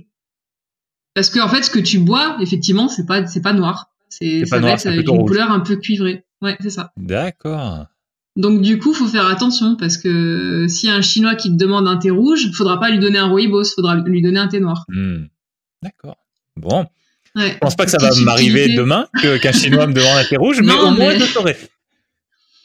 [1.18, 3.90] Parce que en fait, ce que tu bois, effectivement, c'est pas c'est pas noir.
[4.08, 6.24] C'est ça va être une couleur un peu cuivrée.
[6.44, 6.92] Ouais, c'est ça.
[6.96, 7.88] D'accord.
[8.36, 11.56] Donc du coup, faut faire attention parce que s'il y a un Chinois qui te
[11.56, 14.60] demande un thé rouge, faudra pas lui donner un rooibos, faudra lui donner un thé
[14.60, 14.86] noir.
[14.90, 15.24] Hmm.
[15.82, 16.18] D'accord.
[16.56, 16.86] Bon.
[17.36, 20.38] Ouais, je pense pas que ça va m'arriver demain qu'un Chinois me demande un thé
[20.38, 21.58] rouge, mais au moins je saurai.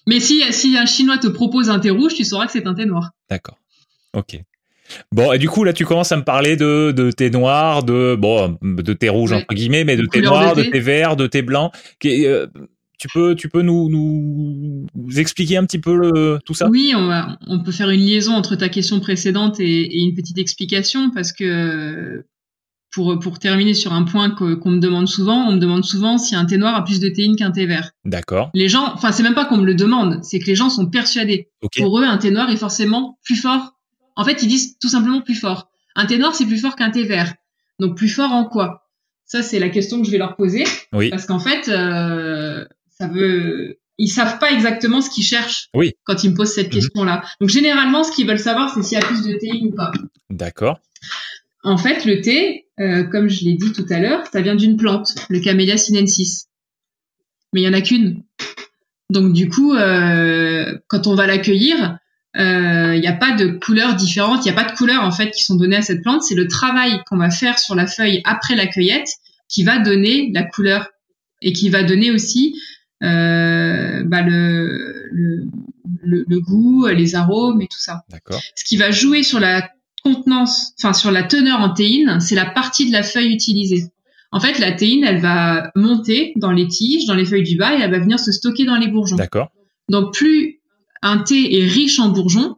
[0.07, 2.75] Mais si, si un Chinois te propose un thé rouge, tu sauras que c'est un
[2.75, 3.13] thé noir.
[3.31, 3.57] D'accord.
[4.13, 4.43] Ok.
[5.11, 8.17] Bon, et du coup, là, tu commences à me parler de, de thé noir, de,
[8.19, 10.81] bon, de thé rouge, entre guillemets, mais de, thé noir, de thé.
[10.81, 11.71] vert, de thé blanc.
[12.05, 12.47] Euh,
[12.99, 16.69] tu peux, tu peux nous, nous expliquer un petit peu le, tout ça?
[16.69, 20.15] Oui, on, va, on peut faire une liaison entre ta question précédente et, et une
[20.15, 22.25] petite explication parce que
[22.93, 26.37] pour, pour terminer sur un point qu'on me demande souvent, on me demande souvent si
[26.37, 27.91] un thé noir a plus de théine qu'un thé vert.
[28.05, 28.51] D'accord.
[28.55, 30.87] Les gens, enfin c'est même pas qu'on me le demande, c'est que les gens sont
[30.87, 31.49] persuadés.
[31.79, 33.73] Pour eux, un thé noir est forcément plus fort.
[34.17, 35.71] En fait, ils disent tout simplement plus fort.
[35.95, 37.35] Un thé noir, c'est plus fort qu'un thé vert.
[37.79, 38.89] Donc plus fort en quoi?
[39.25, 40.65] Ça, c'est la question que je vais leur poser.
[40.93, 41.11] Oui.
[41.11, 45.93] Parce qu'en fait, euh, ça veut, ils savent pas exactement ce qu'ils cherchent oui.
[46.05, 46.73] quand ils me posent cette mhm.
[46.73, 47.23] question-là.
[47.41, 49.91] Donc généralement, ce qu'ils veulent savoir, c'est s'il y a plus de théine ou pas.
[50.31, 50.81] D'accord.
[51.63, 54.77] En fait, le thé, euh, comme je l'ai dit tout à l'heure, ça vient d'une
[54.77, 56.49] plante, le Camellia sinensis.
[57.53, 58.25] Mais il y en a qu'une.
[59.11, 61.99] Donc du coup, euh, quand on va l'accueillir,
[62.37, 65.11] euh, il n'y a pas de couleurs différentes, il n'y a pas de couleurs en
[65.11, 66.23] fait qui sont données à cette plante.
[66.23, 69.09] C'est le travail qu'on va faire sur la feuille après la cueillette
[69.49, 70.89] qui va donner la couleur
[71.43, 72.55] et qui va donner aussi
[73.03, 75.45] euh, bah, le, le,
[76.03, 78.03] le, le, goût, les arômes et tout ça.
[78.09, 78.41] D'accord.
[78.55, 79.69] Ce qui va jouer sur la
[80.03, 83.85] contenance, enfin sur la teneur en théine, c'est la partie de la feuille utilisée.
[84.31, 87.75] En fait, la théine, elle va monter dans les tiges, dans les feuilles du bas,
[87.77, 89.17] et elle va venir se stocker dans les bourgeons.
[89.17, 89.51] D'accord.
[89.91, 90.62] Donc, plus
[91.03, 92.57] un thé est riche en bourgeons,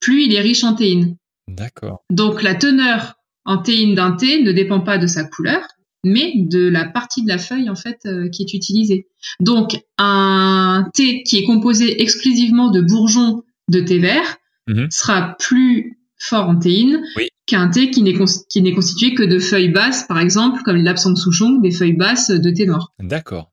[0.00, 1.16] plus il est riche en théine.
[1.48, 2.04] D'accord.
[2.10, 5.66] Donc, la teneur en théine d'un thé ne dépend pas de sa couleur,
[6.04, 9.06] mais de la partie de la feuille en fait euh, qui est utilisée.
[9.40, 14.36] Donc, un thé qui est composé exclusivement de bourgeons de thé vert
[14.68, 14.88] mhm.
[14.90, 17.02] sera plus fort en théine
[17.46, 18.14] qu'un thé qui n'est
[18.48, 22.30] qui n'est constitué que de feuilles basses, par exemple, comme l'absent souchon, des feuilles basses
[22.30, 22.92] de thé noir.
[23.00, 23.51] D'accord.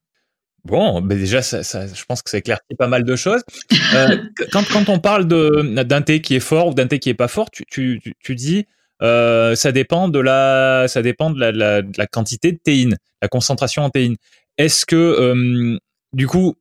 [0.70, 3.42] Bon, ben déjà, ça, ça, je pense que ça éclaircit pas mal de choses.
[3.96, 4.18] Euh,
[4.52, 7.28] quand, quand on parle d'un thé qui est fort ou d'un thé qui est pas
[7.28, 8.68] fort, tu, tu, tu dis
[9.02, 12.98] euh, ça dépend de la ça dépend de la, la, de la, quantité de théine,
[13.24, 14.16] la concentration en théine.
[14.60, 15.80] Est-ce que euh,
[16.14, 16.56] du coup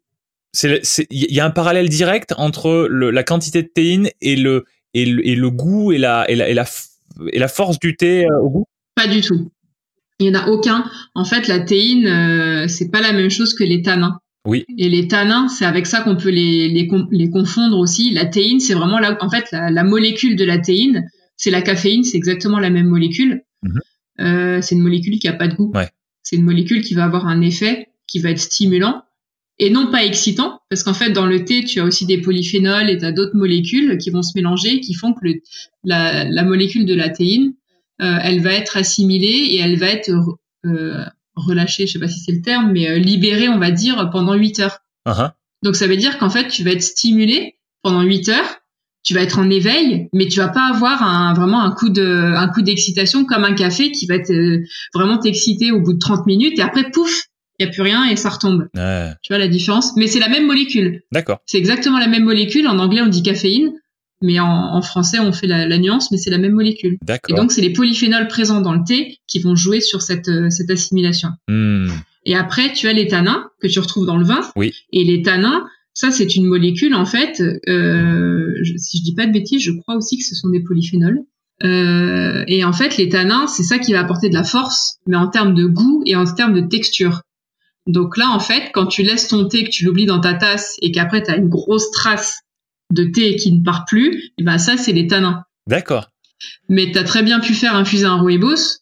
[0.62, 5.50] il y a un parallèle direct entre la quantité de théine et le, et le,
[5.50, 6.64] goût et la, et la, et la,
[7.32, 8.64] et la force du thé euh, au goût?
[8.94, 9.50] Pas du tout.
[10.20, 10.84] Il n'y en a aucun.
[11.14, 14.18] En fait, la théine, euh, c'est pas la même chose que les tanins.
[14.46, 14.64] Oui.
[14.78, 18.12] Et les tanins, c'est avec ça qu'on peut les, les, les, confondre aussi.
[18.12, 21.04] La théine, c'est vraiment là, en fait, la, molécule de la théine,
[21.36, 23.42] c'est la caféine, c'est exactement la même molécule.
[23.62, 23.80] Mhm.
[24.20, 25.70] Euh, c'est une molécule qui a pas de goût.
[25.74, 25.88] Ouais.
[26.22, 29.02] C'est une molécule qui va avoir un effet qui va être stimulant
[29.60, 32.90] et non pas excitant, parce qu'en fait dans le thé tu as aussi des polyphénols
[32.90, 35.34] et tu as d'autres molécules qui vont se mélanger, qui font que le,
[35.84, 37.54] la, la, molécule de la théine,
[37.98, 40.10] elle va être assimilée et elle va être
[40.66, 41.04] euh,
[41.36, 44.34] relâchée, je sais pas si c'est le terme, mais euh, libérée on va dire pendant
[44.34, 44.78] 8 heures.
[45.06, 45.30] Uh-huh.
[45.62, 48.56] Donc ça veut dire qu'en fait tu vas être stimulé pendant 8 heures,
[49.04, 52.34] tu vas être en éveil, mais tu vas pas avoir un, vraiment un coup de
[52.34, 55.98] un coup d'excitation comme un café qui va te, euh, vraiment t'exciter au bout de
[55.98, 57.22] 30 minutes et après pouf
[57.60, 58.68] il n'y a plus rien et ça retombe.
[59.22, 59.96] Tu vois la différence?
[59.96, 61.02] Mais c'est la même molécule.
[61.10, 61.40] D'accord.
[61.44, 62.68] C'est exactement la même molécule.
[62.68, 63.72] En anglais, on dit caféine,
[64.22, 66.98] mais en, français, on fait la, nuance, mais c'est la même molécule.
[67.28, 70.50] Et donc, c'est les polyphénols présents dans le thé qui vont jouer sur cette, euh,
[70.50, 71.30] cette assimilation.
[71.48, 71.88] Hmm.
[72.24, 74.40] Et après, tu as les tanins que tu retrouves dans le vin.
[74.56, 74.72] Oui.
[74.92, 79.32] Et les tanins, ça, c'est une molécule, en fait, euh, si je dis pas de
[79.32, 81.20] bêtises, je crois aussi que ce sont des polyphénols.
[81.64, 85.16] Euh, et en fait, les tanins, c'est ça qui va apporter de la force, mais
[85.16, 87.22] en termes de goût et en termes de texture.
[87.86, 90.76] Donc là, en fait, quand tu laisses ton thé, que tu l'oublies dans ta tasse
[90.82, 92.42] et qu'après tu as une grosse trace
[92.90, 95.44] de thé qui ne part plus, et eh ben ça, c'est les tanins.
[95.66, 96.10] D'accord.
[96.68, 98.80] Mais tu as très bien pu faire infuser un rooibos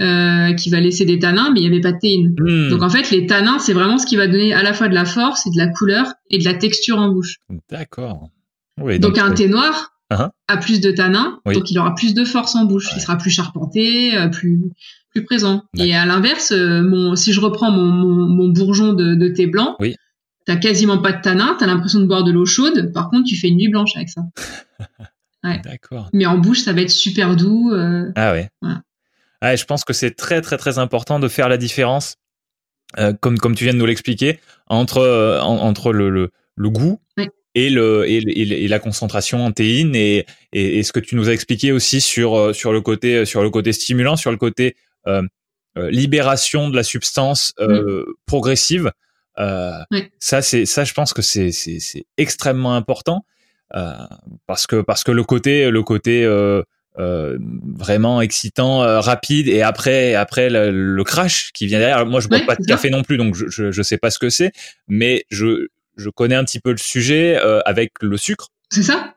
[0.00, 2.34] euh, qui va laisser des tanins, mais il n'y avait pas de théine.
[2.38, 2.70] Hmm.
[2.70, 4.94] Donc en fait, les tanins, c'est vraiment ce qui va donner à la fois de
[4.94, 7.38] la force et de la couleur et de la texture en bouche.
[7.70, 8.28] D'accord.
[8.78, 10.30] donc, un thé noir uh-huh.
[10.48, 12.88] a plus de tanins, donc il aura plus de force en bouche.
[12.96, 14.60] Il sera plus charpenté, euh, plus
[15.10, 15.64] plus présent.
[15.76, 19.76] Et à l'inverse, euh, mon, si je reprends mon, mon, bourgeon de, de, thé blanc,
[19.78, 19.94] oui.
[20.46, 22.92] T'as quasiment pas de tanin, t'as l'impression de boire de l'eau chaude.
[22.92, 24.22] Par contre, tu fais une nuit blanche avec ça.
[25.44, 25.60] Ouais.
[25.64, 26.08] D'accord.
[26.12, 27.72] Mais en bouche, ça va être super doux.
[27.72, 28.48] Euh, ah ouais.
[29.56, 32.14] Je pense que c'est très très très important de faire la différence,
[32.98, 37.00] euh, comme comme tu viens de nous l'expliquer, entre euh, entre le, le, le goût
[37.56, 38.18] et le et,
[38.64, 42.00] et, la concentration en théine et, et, et, ce que tu nous as expliqué aussi
[42.00, 44.76] sur sur le côté sur le côté stimulant sur le côté
[45.76, 48.14] libération de la substance euh, mm.
[49.34, 53.24] Progressive ça c'est ça je pense que c'est c'est c'est extrêmement important
[54.46, 56.26] parce que parce que le côté le côté
[56.98, 62.04] vraiment excitant, rapide, et après, après le, crash qui vient derrière.
[62.04, 64.18] Moi, je bois pas de café non plus, donc je, je, je sais pas ce
[64.18, 64.52] que c'est,
[64.88, 68.48] mais je je connais un petit peu le sujet euh, avec le sucre.
[68.70, 69.14] C'est ça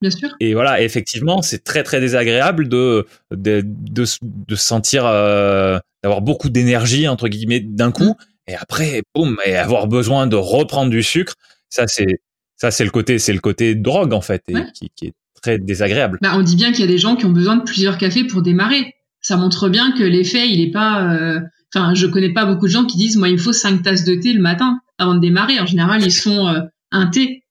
[0.00, 0.30] Bien sûr.
[0.40, 6.50] Et voilà, effectivement, c'est très très désagréable de de, de, de sentir euh, d'avoir beaucoup
[6.50, 8.16] d'énergie entre guillemets d'un coup, mm.
[8.46, 11.34] Et après, boum, et avoir besoin de reprendre du sucre.
[11.68, 12.20] Ça c'est
[12.56, 15.58] ça c'est le côté c'est le côté drogue en fait, et qui, qui, est très
[15.58, 16.18] désagréable.
[16.22, 18.24] Bah, on dit bien qu'il y a des gens qui ont besoin de plusieurs cafés
[18.24, 18.94] pour démarrer.
[19.20, 21.12] Ça montre bien que l'effet il est pas.
[21.12, 21.40] Euh,
[21.74, 24.04] enfin, je connais pas beaucoup de gens qui disent moi il me faut cinq tasses
[24.04, 25.58] de thé le matin avant de démarrer.
[25.60, 26.60] En général, ils sont euh,
[26.92, 27.44] un thé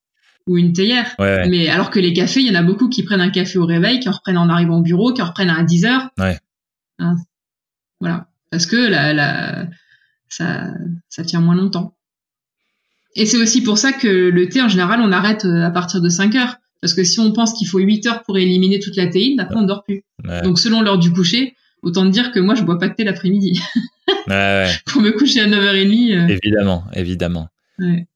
[0.47, 1.15] ou une théière.
[1.19, 3.65] Mais alors que les cafés, il y en a beaucoup qui prennent un café au
[3.65, 6.09] réveil, qui en reprennent en arrivant au bureau, qui en reprennent à 10 heures.
[6.17, 6.37] Ouais.
[6.99, 7.15] Hein.
[7.99, 8.27] voilà.
[8.51, 9.67] Parce que la, la,
[10.37, 10.67] ça,
[11.09, 11.95] ça tient moins longtemps.
[13.15, 16.01] Et c'est aussi pour ça que le thé, en général, on arrête euh, à partir
[16.01, 16.57] de 5 heures.
[16.81, 19.55] Parce que si on pense qu'il faut 8 heures pour éliminer toute la théine, après
[19.55, 20.03] on dort plus.
[20.43, 23.59] Donc selon l'heure du coucher, autant dire que moi je bois pas de thé l'après-midi.
[24.27, 26.13] Ouais, pour me coucher à 9h30.
[26.13, 26.27] Euh.
[26.27, 27.47] Évidemment, évidemment.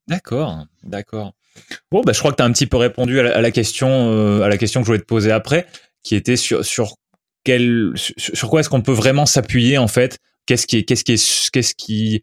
[0.06, 1.32] D'accord, d'accord.
[1.90, 4.42] Bon, bah, je crois que tu as un petit peu répondu à la, question, euh,
[4.42, 5.66] à la question que je voulais te poser après,
[6.02, 6.96] qui était sur, sur,
[7.44, 10.18] quel, sur, quoi est-ce qu'on peut vraiment s'appuyer en fait
[10.48, 12.22] Qu'est-ce qui est, qu'est-ce qui est, qu'est-ce qui,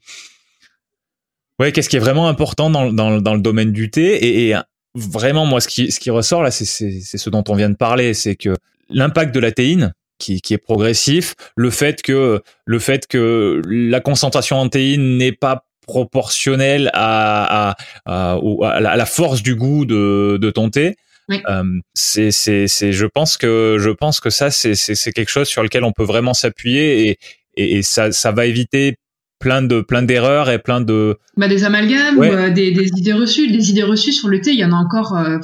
[1.59, 4.55] ouais, qu'est-ce qui est vraiment important dans, dans, dans le domaine du thé et,
[4.95, 8.15] vraiment, moi, ce qui, ce qui ressort là, c'est, ce dont on vient de parler,
[8.15, 8.55] c'est que
[8.89, 13.99] l'impact de la théine, qui, qui, est progressif, le fait que le fait que la
[13.99, 20.49] concentration en théine n'est pas proportionnelle à, à, à, la force du goût de, de
[20.49, 20.95] ton thé.
[21.29, 25.29] Euh, c'est, c'est, c'est, je pense que, je pense que ça, c'est, c'est, c'est quelque
[25.29, 27.19] chose sur lequel on peut vraiment s'appuyer et,
[27.57, 28.95] et, ça, ça va éviter
[29.39, 31.17] plein de, plein d'erreurs et plein de.
[31.37, 34.59] Bah, des amalgames, euh, des, des, idées reçues, des idées reçues sur le thé, il
[34.59, 35.37] y en a encore, euh,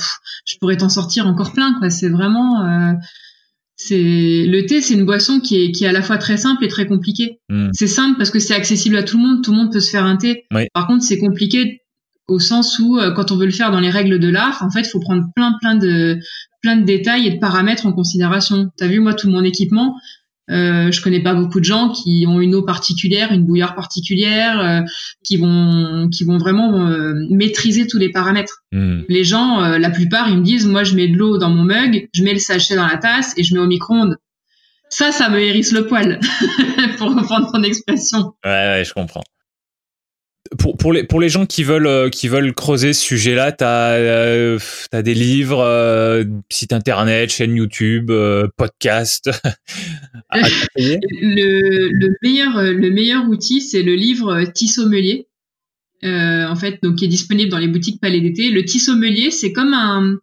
[0.46, 1.90] je pourrais t'en sortir encore plein, quoi.
[1.90, 2.94] C'est vraiment, euh,
[3.76, 6.64] c'est le thé, c'est une boisson qui est qui est à la fois très simple
[6.64, 7.40] et très compliquée.
[7.50, 7.70] Hmm.
[7.74, 9.90] C'est simple parce que c'est accessible à tout le monde, tout le monde peut se
[9.90, 10.46] faire un thé.
[10.74, 11.82] Par contre, c'est compliqué
[12.28, 14.70] au sens où euh, quand on veut le faire dans les règles de l'art, en
[14.70, 16.20] fait, il faut prendre plein plein de
[16.62, 18.70] plein de détails et de paramètres en considération.
[18.78, 19.96] T'as vu moi tout mon équipement,
[20.50, 24.60] Euh, je connais pas beaucoup de gens qui ont une eau particulière, une bouilloire particulière,
[24.60, 24.82] euh,
[25.24, 28.64] qui vont qui vont vraiment euh, maîtriser tous les paramètres.
[28.72, 29.02] Hmm.
[29.08, 31.64] Les gens, euh, la plupart, ils me disent, moi, je mets de l'eau dans mon
[31.64, 34.18] mug, je mets le sachet dans la tasse et je mets au micro-ondes.
[34.90, 36.20] Ça, ça me hérisse le poil,
[36.98, 38.34] pour reprendre ton expression.
[38.44, 39.24] Ouais, ouais, je comprends.
[40.60, 43.64] Pour, pour, les, pour les gens qui veulent, euh, qui veulent creuser ce sujet-là, tu
[43.64, 44.60] as, euh,
[44.90, 49.30] t'as des livres, euh, site internet, chaîne YouTube, euh, podcast.
[50.32, 55.28] conseiller le, le meilleur le meilleur outil c'est le livre Tissommelier
[56.04, 58.50] euh, en fait donc qui est disponible dans les boutiques Palais d'été.
[58.50, 60.18] Le Tissommelier c'est comme un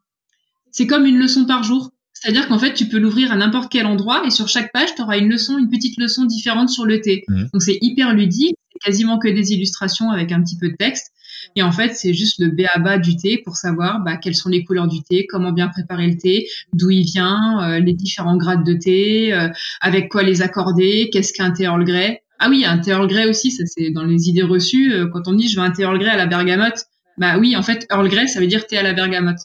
[0.70, 3.86] c'est comme une leçon par jour c'est-à-dire qu'en fait tu peux l'ouvrir à n'importe quel
[3.86, 7.00] endroit et sur chaque page tu auras une leçon une petite leçon différente sur le
[7.00, 7.48] thé Mhm.
[7.52, 11.12] donc c'est hyper ludique c'est quasiment que des illustrations avec un petit peu de texte
[11.56, 14.64] et en fait, c'est juste le b.a.-ba du thé pour savoir bah, quelles sont les
[14.64, 18.64] couleurs du thé, comment bien préparer le thé, d'où il vient, euh, les différents grades
[18.64, 19.48] de thé, euh,
[19.80, 22.22] avec quoi les accorder, qu'est-ce qu'un thé Earl Grey.
[22.40, 24.92] Ah oui, un thé Earl Grey aussi, ça c'est dans les idées reçues.
[24.92, 26.84] euh, quand on dit je veux un thé Earl Grey à la bergamote,
[27.18, 29.38] bah oui, en fait, Earl Grey, ça veut dire thé à la bergamote.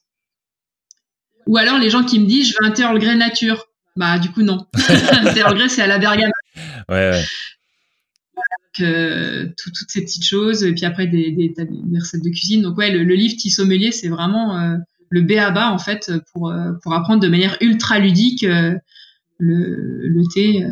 [1.48, 3.66] Ou alors les gens qui me disent je veux un thé Earl Grey nature.
[3.96, 4.66] Bah du coup non.
[4.76, 6.32] un thé Earl Grey, c'est à la bergamote.
[6.90, 7.24] Ouais, ouais.
[8.82, 12.64] euh, tout- toutes ces petites choses et puis après des, des, des recettes de cuisine
[12.64, 14.78] donc ouais le, le livre Tissommelier c'est vraiment euh,
[15.10, 18.74] le B à bas en fait pour euh, pour apprendre de manière ultra ludique euh,
[19.38, 20.70] le, le thé euh.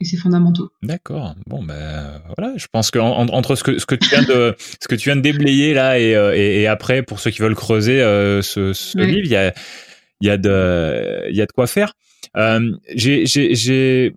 [0.00, 1.34] Et ses fondamentaux D'accord.
[1.46, 2.54] Bon, ben voilà.
[2.56, 5.08] Je pense que en- entre ce que ce que tu viens de ce que tu
[5.08, 8.40] viens de déblayer là et, euh, et, et après pour ceux qui veulent creuser euh,
[8.42, 9.52] ce, livre, il y a
[10.20, 11.94] il y a de il y a de quoi faire.
[12.36, 14.14] Euh, j'ai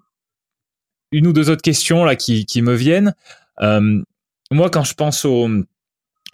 [1.12, 3.14] une ou deux autres questions là qui qui me viennent.
[3.62, 4.02] Euh,
[4.52, 5.50] moi, quand je pense au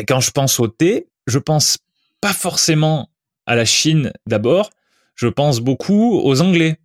[0.07, 1.77] quand je pense au thé, je pense
[2.21, 3.09] pas forcément
[3.45, 4.69] à la Chine d'abord.
[5.15, 6.77] Je pense beaucoup aux Anglais.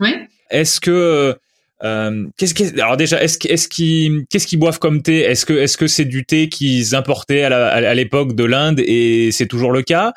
[0.00, 1.36] ouais Est-ce que
[1.84, 5.18] euh, qu'est-ce qu'est- alors déjà est-ce que- est-ce qu'ils qu'est-ce qu'ils boivent comme thé?
[5.20, 9.46] Est-ce que est-ce que c'est du thé qu'ils importaient à l'époque de l'Inde et c'est
[9.48, 10.12] toujours le cas?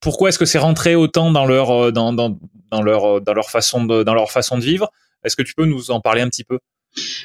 [0.00, 2.38] Pourquoi est-ce que c'est rentré autant dans leur euh, dans dans
[2.70, 4.88] dans leur euh, dans leur façon de dans leur façon de vivre?
[5.24, 6.58] Est-ce que tu peux nous en parler un petit peu?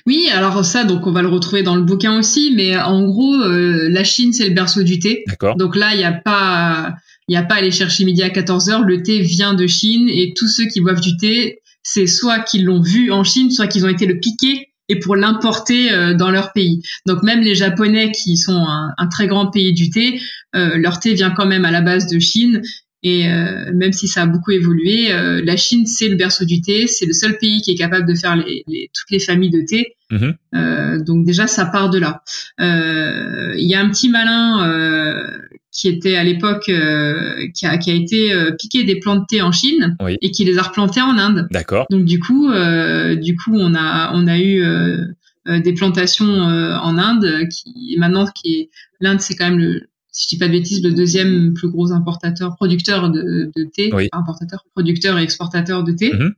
[0.08, 3.36] Oui alors ça donc on va le retrouver dans le bouquin aussi mais en gros
[3.36, 5.24] euh, la Chine c'est le berceau du thé.
[5.28, 5.56] D'accord.
[5.58, 6.96] Donc là, il n'y a pas,
[7.28, 8.84] il a pas à aller chercher midi à 14 heures.
[8.84, 11.60] Le thé vient de Chine et tous ceux qui boivent du thé,
[11.94, 15.16] c'est soit qu'ils l'ont vu en Chine, soit qu'ils ont été le piquer et pour
[15.16, 16.82] l'importer euh, dans leur pays.
[17.06, 20.20] Donc même les Japonais qui sont un, un très grand pays du thé,
[20.56, 22.62] euh, leur thé vient quand même à la base de Chine.
[23.02, 26.60] Et euh, même si ça a beaucoup évolué, euh, la Chine c'est le berceau du
[26.62, 29.52] thé, c'est le seul pays qui est capable de faire les, les- toutes les familles
[29.52, 29.96] de thé.
[30.12, 30.34] Mhm.
[30.56, 32.22] Euh, donc déjà ça part de là.
[32.60, 35.24] Euh, Il y a un petit malin euh,
[35.72, 39.26] qui était à l'époque euh, qui, a, qui a été euh, piqué des plantes de
[39.28, 40.18] thé en Chine Oui.
[40.22, 41.48] et qui les a replantées en Inde.
[41.52, 41.86] D'accord.
[41.92, 45.06] Donc du coup, euh, du coup on a on a eu euh,
[45.48, 49.84] euh, des plantations euh, en Inde qui maintenant qui est l'Inde c'est quand même le
[50.12, 53.92] si je dis pas de bêtises, le deuxième plus gros importateur, producteur de, de thé,
[53.94, 54.10] Oui.
[54.12, 56.34] importateur, producteur et exportateur de thé, Mhm.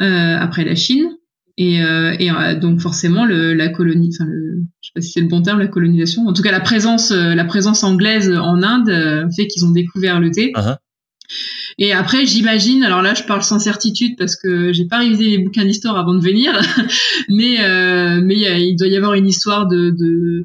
[0.00, 1.13] euh, après la Chine.
[1.56, 5.12] Et, euh, et euh, donc forcément le, la colonie, enfin le, je sais pas si
[5.12, 6.26] c'est le bon terme, la colonisation.
[6.26, 9.70] En tout cas, la présence, euh, la présence anglaise en Inde euh, fait qu'ils ont
[9.70, 10.52] découvert le thé.
[10.56, 10.76] Uh-huh.
[11.78, 15.38] Et après, j'imagine, alors là, je parle sans certitude parce que j'ai pas révisé les
[15.38, 16.60] bouquins d'histoire avant de venir,
[17.28, 20.44] mais euh, mais il doit y avoir une histoire de, de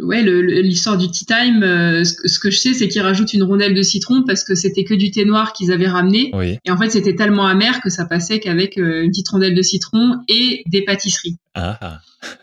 [0.00, 1.62] ouais, l'histoire du tea time.
[1.62, 4.44] euh, ce, que- ce que je sais, c'est qu'ils rajoutent une rondelle de citron parce
[4.44, 6.30] que c'était que du thé noir qu'ils avaient ramené.
[6.34, 6.58] Oui.
[6.64, 9.62] Et en fait, c'était tellement amer que ça passait qu'avec euh, une petite rondelle de
[9.62, 11.36] citron et des pâtisseries.
[11.54, 11.98] Ah, ah.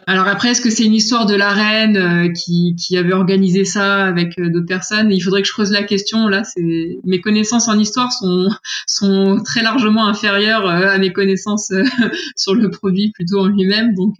[0.07, 4.05] Alors après, est-ce que c'est une histoire de la reine euh, qui, avait organisé ça
[4.05, 5.11] avec euh, d'autres personnes?
[5.11, 6.27] Il faudrait que je creuse la question.
[6.27, 8.11] Là, mes connaissances en histoire
[8.87, 11.71] sont très largement inférieures euh, à mes connaissances
[12.35, 13.93] sur le produit plutôt en lui-même.
[13.95, 14.15] Donc,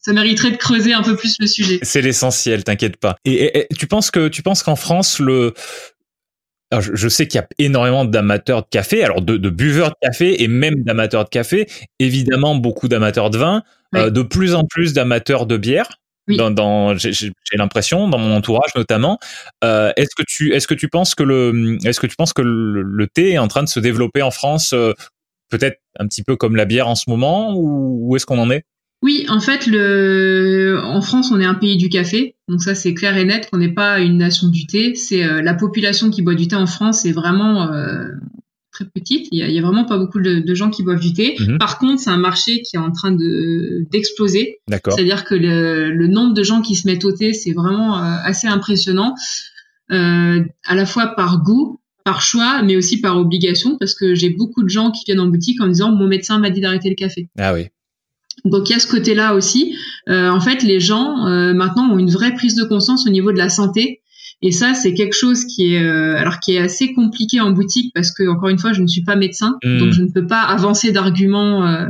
[0.00, 1.78] ça, mériterait de creuser un peu plus le sujet.
[1.82, 3.16] C'est l'essentiel, t'inquiète pas.
[3.24, 5.54] Et tu penses que tu penses qu'en France le
[6.70, 9.90] alors, je, je sais qu'il y a énormément d'amateurs de café, alors de, de buveurs
[9.90, 11.66] de café et même d'amateurs de café.
[11.98, 13.62] Évidemment, beaucoup d'amateurs de vin,
[13.96, 15.88] euh, de plus en plus d'amateurs de bière.
[16.28, 16.36] Oui.
[16.36, 19.18] Dans, dans j'ai j'ai l'impression, dans mon entourage notamment.
[19.64, 22.42] Euh, est-ce que tu est-ce que tu penses que le est-ce que tu penses que
[22.42, 24.92] le, le thé est en train de se développer en France, euh,
[25.48, 28.50] peut-être un petit peu comme la bière en ce moment, ou où est-ce qu'on en
[28.50, 28.64] est?
[29.02, 30.80] Oui, en fait, le...
[30.82, 33.58] en France, on est un pays du café, donc ça c'est clair et net qu'on
[33.58, 34.94] n'est pas une nation du thé.
[34.96, 38.08] C'est euh, la population qui boit du thé en France est vraiment euh,
[38.72, 39.28] très petite.
[39.30, 41.12] Il y, a, il y a vraiment pas beaucoup de, de gens qui boivent du
[41.12, 41.36] thé.
[41.38, 41.58] Mhm.
[41.58, 44.58] Par contre, c'est un marché qui est en train de d'exploser.
[44.66, 44.94] D'accord.
[44.94, 48.16] C'est-à-dire que le, le nombre de gens qui se mettent au thé, c'est vraiment euh,
[48.24, 49.14] assez impressionnant,
[49.92, 54.30] euh, à la fois par goût, par choix, mais aussi par obligation, parce que j'ai
[54.30, 56.96] beaucoup de gens qui viennent en boutique en disant mon médecin m'a dit d'arrêter le
[56.96, 57.28] café.
[57.38, 57.68] Ah oui.
[58.44, 59.74] Donc il y a ce côté-là aussi.
[60.08, 63.32] Euh, en fait, les gens euh, maintenant ont une vraie prise de conscience au niveau
[63.32, 64.00] de la santé.
[64.40, 67.92] Et ça, c'est quelque chose qui est euh, alors qui est assez compliqué en boutique
[67.94, 69.78] parce que encore une fois, je ne suis pas médecin, Mm.
[69.78, 71.86] donc je ne peux pas avancer d'arguments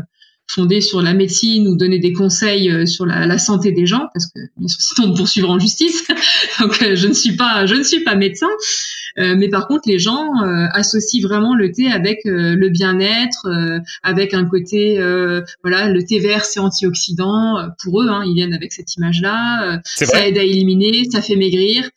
[0.49, 4.09] fondés sur la médecine ou donner des conseils euh, sur la, la santé des gens
[4.15, 6.05] parce que bien sûr, sinon on poursuivra en justice.
[6.61, 8.49] donc euh, je ne suis pas je ne suis pas médecin.
[9.19, 13.47] Euh, mais par contre, les gens euh, associent vraiment le thé avec euh, le bien-être,
[13.47, 17.57] euh, avec un côté, euh, voilà, le thé vert c'est antioxydant.
[17.83, 19.75] Pour eux, hein, ils viennent avec cette image-là.
[19.75, 21.89] Euh, ça aide à éliminer, ça fait maigrir.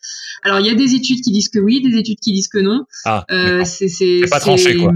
[0.44, 2.60] Alors il y a des études qui disent que oui, des études qui disent que
[2.60, 2.86] non.
[3.06, 4.92] Ah, Euh, c'est pas tranché, quoi.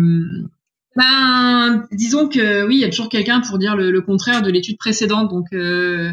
[0.96, 4.50] Ben, disons que oui, il y a toujours quelqu'un pour dire le, le contraire de
[4.50, 5.30] l'étude précédente.
[5.30, 6.12] Donc euh,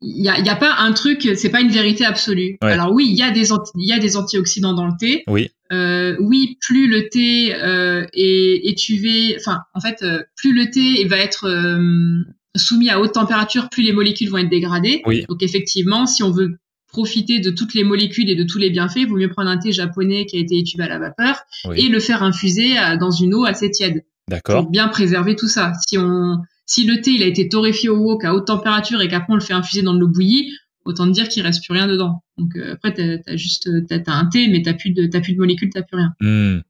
[0.00, 2.58] il y a, y a pas un truc, c'est pas une vérité absolue.
[2.62, 2.72] Ouais.
[2.72, 5.24] Alors oui, il y a des il y a des antioxydants dans le thé.
[5.26, 5.48] Oui.
[5.72, 11.04] Euh, oui, plus le thé euh, est étuvé, enfin en fait, euh, plus le thé
[11.06, 12.22] va être euh,
[12.56, 15.02] soumis à haute température, plus les molécules vont être dégradées.
[15.06, 15.26] Oui.
[15.28, 16.58] Donc effectivement, si on veut
[16.88, 19.58] profiter de toutes les molécules et de tous les bienfaits, il vaut mieux prendre un
[19.58, 21.36] thé japonais qui a été étuvé à la vapeur
[21.66, 21.80] Oui.
[21.80, 24.62] et le faire infuser à- dans une eau assez tiède D'accord.
[24.62, 25.72] pour bien préserver tout ça.
[25.86, 29.08] Si on si le thé il a été torréfié au wok à haute température et
[29.08, 30.50] qu'après on le fait infuser dans de l'eau bouillie,
[30.84, 32.22] autant te dire qu'il reste plus rien dedans.
[32.36, 35.20] Donc euh, après t'as as juste t'as t'as un thé mais t'as plus de t'as
[35.20, 36.12] plus de molécules, t'as plus rien.
[36.20, 36.60] Hmm.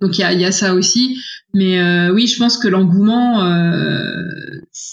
[0.00, 1.18] Donc il y a, ça aussi.
[1.54, 4.00] Mais euh, oui, je pense que l'engouement, euh,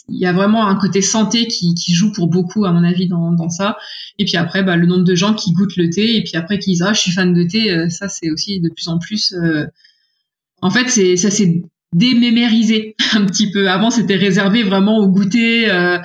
[0.09, 3.31] il y a vraiment un côté santé qui, joue pour beaucoup, à mon avis, dans,
[3.31, 3.77] dans ça.
[4.19, 6.59] Et puis après, bah, le nombre de gens qui goûtent le thé et puis après
[6.59, 8.99] qui disent ah je suis fan de thé, euh, ça c'est aussi de plus en
[8.99, 9.35] plus.
[10.61, 11.61] En fait, c'est ça c'est
[11.93, 13.69] démémérisé un petit peu.
[13.69, 15.97] Avant, c'était réservé vraiment au goûter, euh,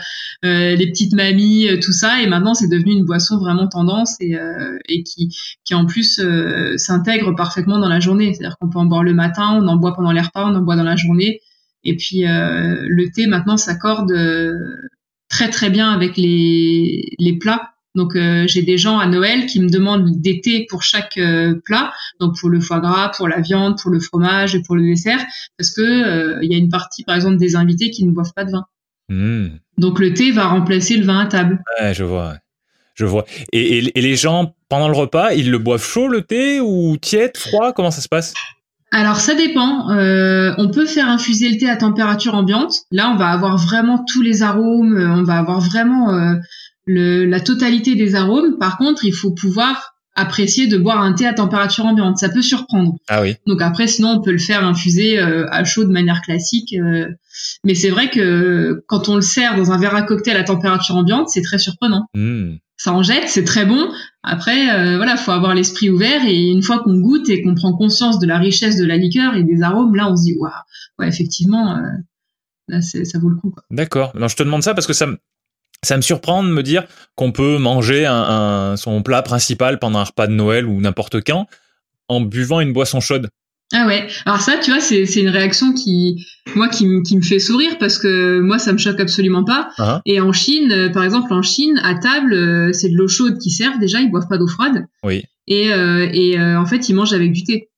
[0.45, 4.17] euh, les petites mamies, euh, tout ça, et maintenant c'est devenu une boisson vraiment tendance
[4.21, 4.37] et,
[4.89, 6.21] et qui, qui en plus
[6.77, 8.33] s'intègre parfaitement dans la journée.
[8.33, 10.63] C'est-à-dire qu'on peut en boire le matin, on en boit pendant les repas, on en
[10.63, 11.41] boit dans la journée.
[11.85, 14.13] Et puis le thé maintenant s'accorde
[15.29, 17.72] très très bien avec les, les plats.
[17.95, 21.55] Donc euh, j'ai des gens à Noël qui me demandent des thés pour chaque euh,
[21.65, 24.83] plat, donc pour le foie gras, pour la viande, pour le fromage et pour le
[24.83, 25.23] dessert,
[25.59, 28.33] parce que euh, il y a une partie par exemple des invités qui ne boivent
[28.35, 28.65] pas de vin.
[29.09, 29.49] Hmm.
[29.77, 31.63] Donc le thé va remplacer le vin à table.
[31.81, 32.37] Ouais, je vois.
[32.95, 33.25] Je vois.
[33.53, 36.97] Et, et- et les gens, pendant le repas, ils le boivent chaud, le thé, ou
[36.99, 37.73] tiède, froid?
[37.73, 38.33] Comment ça se passe?
[38.95, 39.91] Alors ça dépend.
[39.93, 42.75] Euh, on peut faire infuser le thé à température ambiante.
[42.91, 44.99] Là, on va avoir vraiment tous les arômes.
[44.99, 46.35] On va avoir vraiment euh,
[46.87, 48.59] le, la totalité des arômes.
[48.59, 52.19] Par contre, il faut pouvoir apprécier de boire un thé à température ambiante.
[52.19, 52.97] Ça peut surprendre.
[53.09, 53.37] Ah oui.
[53.47, 56.75] Donc après, sinon, on peut le faire infuser euh, à chaud de manière classique.
[56.75, 57.09] euh.
[57.65, 60.97] mais c'est vrai que quand on le sert dans un verre à cocktail à température
[60.97, 62.07] ambiante, c'est très surprenant.
[62.15, 62.57] Hmm.
[62.77, 63.89] Ça en jette, c'est très bon.
[64.25, 67.73] Après, euh, voilà, faut avoir l'esprit ouvert et une fois qu'on goûte et qu'on prend
[67.77, 70.51] conscience de la richesse de la liqueur et des arômes, là, on se dit waouh,
[70.99, 71.83] ouais, effectivement, euh,
[72.69, 73.55] là, ça vaut le coup.
[73.71, 74.13] D'accord.
[74.19, 75.07] Non, je te demande ça parce que ça
[75.85, 76.85] ça me surprend de me dire
[77.17, 81.23] qu'on peut manger un, un- son plat principal pendant un repas de Noël ou n'importe
[81.25, 81.47] quand
[82.09, 83.29] en buvant une boisson chaude.
[83.75, 84.07] Ah ouais.
[84.27, 87.39] Alors ça, tu vois, c'est c'est une réaction qui, moi, qui, me- qui me fait
[87.39, 89.71] sourire parce que moi, ça me choque absolument pas.
[89.79, 93.09] Hein Et en Chine, euh, par exemple, en Chine, à table, euh, c'est de l'eau
[93.09, 93.79] chaude qui servent.
[93.79, 94.85] Déjà, ils boivent pas d'eau froide.
[95.03, 95.23] Oui.
[95.47, 97.71] Et, euh, et euh, en fait, ils mangent avec du thé.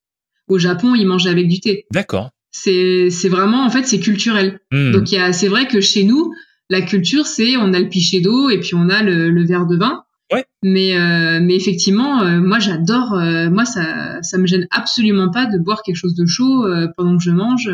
[0.48, 1.86] Au Japon, ils mangent avec du thé.
[1.92, 2.30] D'accord.
[2.50, 4.59] C'est c'est vraiment, en fait, c'est culturel.
[4.72, 4.90] Hmm.
[4.92, 6.32] Donc y a, c'est vrai que chez nous,
[6.75, 9.66] la culture, c'est on a le pichet d'eau et puis on a le, le verre
[9.66, 10.03] de vin.
[10.33, 10.45] Ouais.
[10.62, 13.12] Mais euh, mais effectivement, euh, moi j'adore.
[13.14, 16.66] euh, moi ça ça me gêne absolument pas de boire quelque chose de chaud
[16.97, 17.68] pendant que je mange.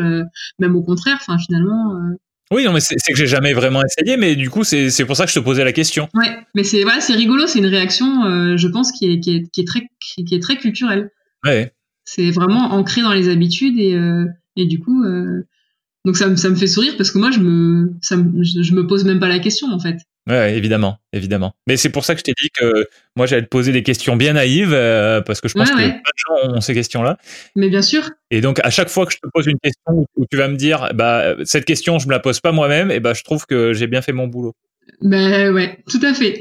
[0.59, 1.17] même au contraire.
[1.21, 1.95] Enfin finalement.
[2.53, 5.23] Oui, non, mais c'est que j'ai jamais vraiment essayé, mais du coup, c'est pour ça
[5.25, 6.09] que je te posais la question.
[6.13, 6.37] ouais.
[6.53, 7.47] Mais c'est voilà, c'est rigolo.
[7.47, 8.07] C'est une réaction,
[8.57, 9.83] je pense, qui est qui est qui est très
[10.27, 11.09] qui est très culturelle.
[11.45, 11.71] Ouais.
[12.03, 13.97] C'est vraiment ancré dans les habitudes et
[14.57, 15.03] et du coup.
[15.05, 15.47] euh,
[16.05, 18.73] donc ça me, ça me fait sourire parce que moi je me ça me, je,
[18.73, 19.97] me pose même pas la question en fait.
[20.29, 21.53] Ouais, évidemment, évidemment.
[21.67, 24.15] Mais c'est pour ça que je t'ai dit que moi j'allais te poser des questions
[24.15, 25.89] bien naïves euh, parce que je pense Ouais, que ouais.
[25.89, 25.97] plein
[26.43, 27.17] de gens ont ces questions-là.
[27.55, 28.09] Mais bien sûr.
[28.29, 30.57] Et donc à chaque fois que je te pose une question où tu vas me
[30.57, 33.73] dire bah cette question je me la pose pas moi-même, et bah je trouve que
[33.73, 34.53] j'ai bien fait mon boulot.
[35.01, 36.39] Ben ouais, tout à fait.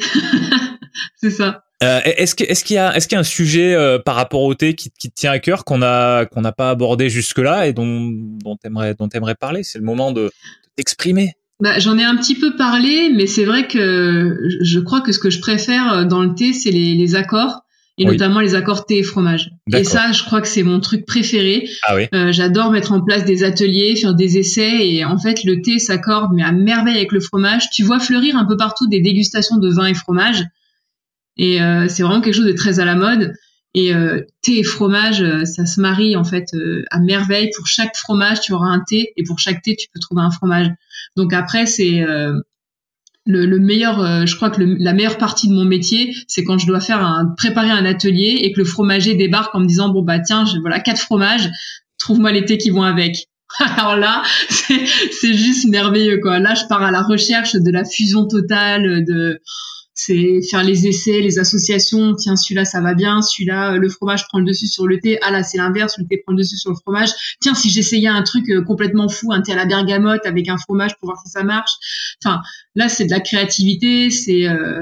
[1.16, 1.64] c'est ça.
[1.82, 4.54] Euh, est-ce qu'il y a est-ce qu'il y a un sujet euh, par rapport au
[4.54, 7.66] thé qui, qui te tient à cœur qu'on a qu'on n'a pas abordé jusque là
[7.66, 9.62] et dont dont t'aimerais dont t'aimerais parler?
[9.62, 10.30] C'est le moment de, de
[10.76, 11.32] t'exprimer.
[11.62, 15.18] Bah, j'en ai un petit peu parlé, mais c'est vrai que je crois que ce
[15.18, 17.60] que je préfère dans le thé, c'est les, les accords,
[17.98, 18.12] et Oui.
[18.12, 19.50] notamment les accords thé et fromage.
[19.74, 21.68] Et ça, je crois que c'est mon truc préféré.
[21.86, 22.06] Ah oui.
[22.14, 25.78] Euh, J'adore mettre en place des ateliers, faire des essais, et en fait, le thé
[25.78, 27.68] s'accorde mais à merveille avec le fromage.
[27.72, 30.44] Tu vois fleurir un peu partout des dégustations de vin et fromage,
[31.36, 33.32] et euh, c'est vraiment quelque chose de très à la mode.
[33.74, 37.50] Et euh, thé et fromage, euh, ça se marie en fait euh, à merveille.
[37.56, 40.30] Pour chaque fromage, tu auras un thé, et pour chaque thé, tu peux trouver un
[40.30, 40.68] fromage.
[41.16, 42.04] Donc après, c'est
[43.26, 44.26] le, le, meilleur.
[44.26, 47.26] je crois que la meilleure partie de mon métier, c'est quand je dois faire un,
[47.36, 50.80] préparer un atelier et que le fromager débarque en me disant bon bah tiens, voilà
[50.80, 51.48] quatre fromages,
[51.98, 53.26] trouve-moi les thés qui vont avec.
[53.58, 56.38] Alors là, c'est juste merveilleux quoi.
[56.38, 59.40] Là, je pars à la recherche de la fusion totale de
[59.94, 62.14] c'est faire les essais, les associations.
[62.14, 63.22] Tiens, celui-là, ça va bien.
[63.22, 65.18] Celui-là, le fromage prend le dessus sur le thé.
[65.22, 65.98] Ah là, c'est l'inverse.
[65.98, 67.10] Le thé prend le dessus sur le fromage.
[67.40, 70.58] Tiens, si j'essayais un truc euh, complètement fou, un thé à la bergamote avec un
[70.58, 71.72] fromage pour voir si ça marche.
[72.24, 72.40] Enfin,
[72.74, 74.10] là, c'est de la créativité.
[74.10, 74.80] C'est euh,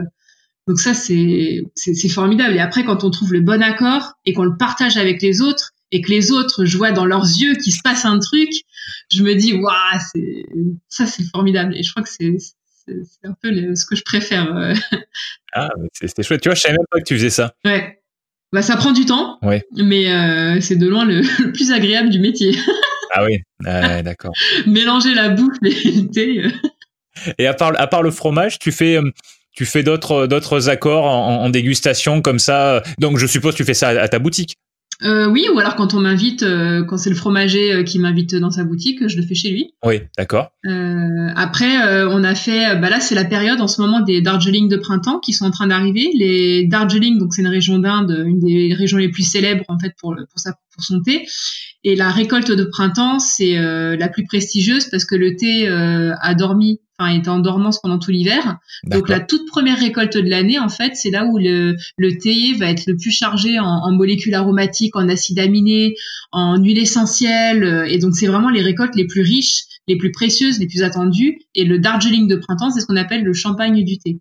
[0.68, 2.54] donc ça, c'est c'est formidable.
[2.54, 5.72] Et après, quand on trouve le bon accord et qu'on le partage avec les autres
[5.90, 8.50] et que les autres, je vois dans leurs yeux qu'il se passe un truc,
[9.11, 10.44] je me dis waouh, c'est
[10.90, 11.74] ça, c'est formidable.
[11.74, 12.36] Et je crois que c'est
[13.05, 14.55] c'est un peu ce que je préfère.
[14.57, 14.74] Euh.
[15.55, 16.43] Ah, c'était chouette.
[16.43, 17.55] Tu vois, je savais même pas que tu faisais ça.
[17.64, 18.03] Ouais.
[18.53, 19.39] Bah, ça prend du temps.
[19.41, 19.64] Ouais.
[19.76, 21.22] Mais euh, c'est de loin le,
[21.53, 22.55] plus agréable du métier.
[23.14, 24.32] ah oui, d'accord.
[24.66, 26.45] Mélanger la bouffe et le thé.
[26.45, 27.32] Euh.
[27.39, 28.99] Et à part, à part le fromage, tu fais,
[29.53, 32.82] tu fais d'autres, d'autres accords en, dégustation comme ça.
[32.99, 34.59] Donc, je suppose que tu fais ça à ta boutique.
[35.05, 38.34] Euh, oui, ou alors quand on m'invite, euh, quand c'est le fromager euh, qui m'invite
[38.34, 39.74] dans sa boutique, je le fais chez lui.
[39.84, 40.51] Oui, d'accord.
[40.66, 44.20] Euh, après, euh, on a fait, bah là c'est la période en ce moment des
[44.20, 46.11] Darjeeling de printemps qui sont en train d'arriver.
[46.14, 49.94] Les Darjeeling, donc c'est une région d'Inde, une des régions les plus célèbres en fait
[50.01, 51.26] pour pour sa pour son thé.
[51.85, 56.81] Et la récolte de printemps, c'est la plus prestigieuse parce que le thé a dormi
[56.99, 58.59] enfin était en dormance pendant tout l'hiver.
[58.85, 62.55] Donc la toute première récolte de l'année, en fait, c'est là où le, le thé
[62.55, 65.95] va être le plus chargé en, en molécules aromatiques, en acides aminés,
[66.33, 67.64] en huile essentielle.
[67.64, 70.83] Euh, et donc c'est vraiment les récoltes les plus riches, les plus précieuses, les plus
[70.83, 71.39] attendues.
[71.55, 74.18] Et le Darjeeling de printemps, c'est ce qu'on appelle le champagne du thé.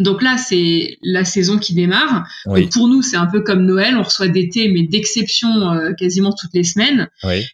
[0.00, 2.26] Donc là, c'est la saison qui démarre.
[2.46, 3.96] Donc pour nous, c'est un peu comme Noël.
[3.96, 7.08] On reçoit des thés, mais d'exception euh, quasiment toutes les semaines.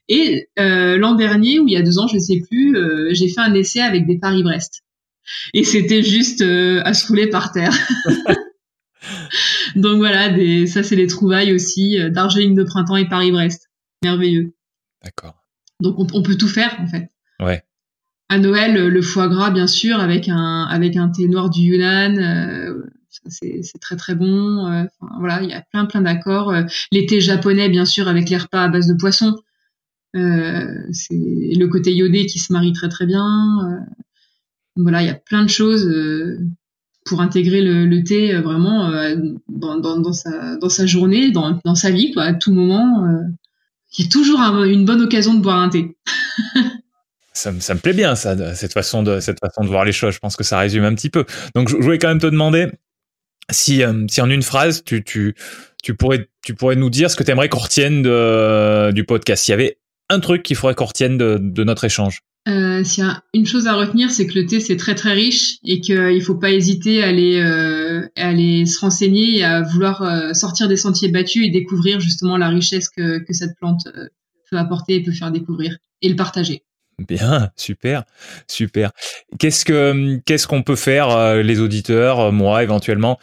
[0.08, 3.08] Et euh, l'an dernier, ou il y a deux ans, je ne sais plus, euh,
[3.12, 4.84] j'ai fait un essai avec des Paris-Brest.
[5.54, 7.74] Et c'était juste à se rouler par terre.
[9.74, 13.68] Donc voilà, des, ça c'est les trouvailles aussi d'Argeline de printemps et Paris-Brest.
[14.04, 14.54] Merveilleux.
[15.04, 15.34] D'accord.
[15.80, 17.10] Donc on, on, peut tout faire en fait.
[17.40, 17.62] Ouais
[18.28, 22.16] à Noël, le foie gras, bien sûr, avec un avec un thé noir du Yunnan.
[22.18, 22.82] Euh,
[23.28, 24.66] c'est très très bon.
[24.66, 24.84] Euh,
[25.18, 26.50] voilà, il y a plein plein d'accords.
[26.50, 26.62] Euh,
[26.92, 29.34] les thés japonais, bien sûr, avec les repas à base de poisson.
[30.14, 33.26] c'est le côté iodé qui se marie très très bien.
[34.76, 35.88] voilà, il y a plein de choses
[37.04, 38.90] pour intégrer le, thé vraiment
[39.48, 43.06] dans, dans, dans, sa, dans sa journée, dans, dans sa vie, quoi, à tout moment.
[43.98, 45.96] il y a toujours une bonne occasion de boire un thé.
[47.36, 50.14] ça, ça, me plaît bien ça, cette façon de cette façon de voir les choses.
[50.14, 51.24] Je pense que ça résume un petit peu.
[51.54, 52.68] Donc je, voulais quand même te demander
[53.50, 55.34] si, euh, si en une phrase tu, tu,
[55.82, 59.44] tu pourrais tu pourrais nous dire ce que tu aimerais qu'on retienne de, du podcast.
[59.44, 59.78] S'il y avait
[60.08, 62.22] un truc qu'il faudrait qu'on retienne de, de notre échange.
[62.48, 65.14] Euh, S'il y a une chose à retenir, c'est que le thé c'est très très
[65.14, 69.62] riche et qu'il faut pas hésiter à aller, euh, à aller se renseigner et à
[69.62, 73.88] vouloir euh, sortir des sentiers battus et découvrir justement la richesse que, que cette plante
[73.88, 74.06] euh,
[74.48, 76.62] peut apporter et peut faire découvrir et le partager.
[76.98, 78.04] Bien, super,
[78.48, 78.90] super.
[79.38, 83.18] Qu'est-ce que qu'est-ce qu'on peut faire euh, les auditeurs, euh, moi éventuellement?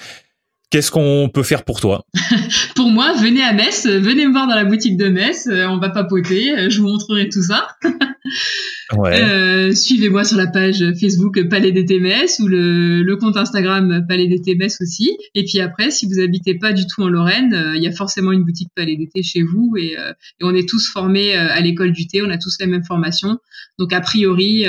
[0.74, 2.04] Qu'est-ce qu'on peut faire pour toi
[2.76, 5.78] Pour moi, venez à Metz, venez me voir dans la boutique de Metz, euh, on
[5.78, 7.68] va papoter, je vous montrerai tout ça.
[8.98, 9.22] ouais.
[9.22, 14.28] euh, Suivez-moi sur la page Facebook Palais d'été Metz ou le, le, compte Instagram Palais
[14.28, 15.16] d'été Metz aussi.
[15.36, 17.92] Et puis après, si vous habitez pas du tout en Lorraine, euh, il y a
[17.92, 20.12] forcément une boutique Palais d'été chez vous et, euh,
[20.42, 23.38] et, on est tous formés à l'école du thé, on a tous la même formation.
[23.78, 24.66] Donc a priori,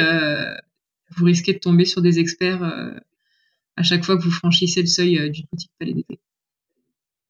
[1.17, 2.61] vous risquez de tomber sur des experts
[3.77, 6.21] à chaque fois que vous franchissez le seuil euh, d'une boutique palais d'été.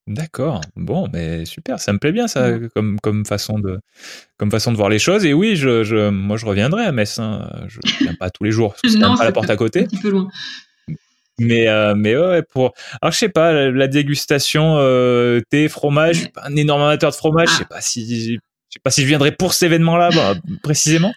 [0.07, 0.61] D'accord.
[0.76, 3.80] Bon, mais super, ça me plaît bien ça comme comme façon de
[4.36, 5.24] comme façon de voir les choses.
[5.24, 7.18] Et oui, je, je moi je reviendrai à Metz.
[7.18, 7.49] Hein.
[7.68, 9.80] Je ne viens pas tous les jours parce que c'est pas la porte à côté.
[9.80, 10.28] Un petit peu loin.
[11.38, 16.16] Mais euh, mais ouais pour alors je sais pas la, dégustation euh, thé fromage.
[16.16, 17.49] Je suis pas un énorme amateur de fromage.
[17.49, 18.38] Je sais pas si je
[18.68, 21.14] sais pas si je viendrai pour cet événement-là bah, précisément.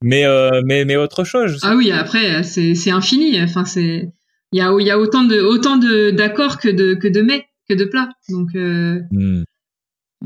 [0.00, 1.58] Mais euh, mais mais autre chose.
[1.64, 3.42] Ah oui, après c'est c'est infini.
[3.42, 4.10] Enfin c'est
[4.52, 7.20] il y a, il y a autant de autant de d'accords que de que de
[7.20, 8.10] mets que de plats.
[8.28, 9.44] Donc euh, hmm.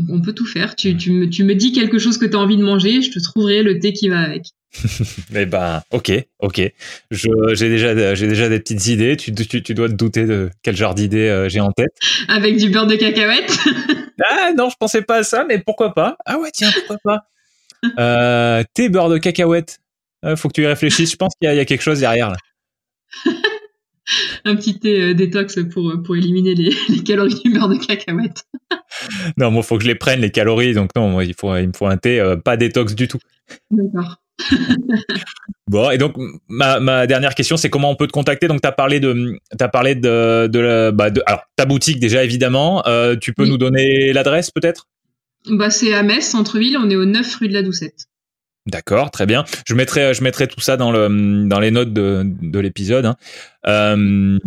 [0.09, 0.77] on peut tout faire.
[0.77, 3.11] Tu, tu, me, tu me dis quelque chose que tu as envie de manger, je
[3.11, 4.47] te trouverai le thé qui va avec.
[5.35, 6.73] eh ben, ok, ok.
[7.11, 9.17] J'ai déjà, j'ai déjà des petites idées.
[9.17, 11.93] Tu, tu, tu, dois te douter de quel genre d'idées euh, j'ai en tête.
[12.29, 13.59] Avec du beurre de cacahuète.
[14.31, 16.17] ah non, je pensais pas à ça, mais pourquoi pas?
[16.25, 17.21] Ah ouais, tiens, pourquoi pas?
[17.99, 19.81] Euh, Thé beurre de cacahuète.
[20.25, 21.11] Euh, faut que tu y réfléchisses.
[21.13, 22.37] Je pense qu'il y, y, a quelque chose derrière là.
[24.45, 28.45] un petit thé euh, détox pour, pour éliminer les, les, calories du beurre de cacahuète.
[29.37, 31.73] non, moi, faut que je les prenne les calories, donc non, il faut, il me
[31.73, 33.19] faut un thé, euh, pas détox du tout.
[33.71, 34.17] D'accord.
[35.69, 36.15] bon, et donc
[36.49, 38.49] ma, ma dernière question, c'est comment on peut te contacter?
[38.49, 42.25] Donc, tu as parlé de, as parlé de, de, bah, de, alors ta boutique déjà
[42.25, 42.83] évidemment.
[42.87, 44.89] Euh, tu peux nous donner l'adresse peut-être?
[45.49, 46.77] Bah, c'est à Metz, centre-ville.
[46.79, 48.07] On est au 9 rue de la Doucette.
[48.67, 49.45] D'accord, très bien.
[49.67, 53.07] Je mettrai, je mettrai tout ça dans le, dans les notes de, de l'épisode.
[53.07, 53.17] Hein.
[53.67, 54.39] Euh,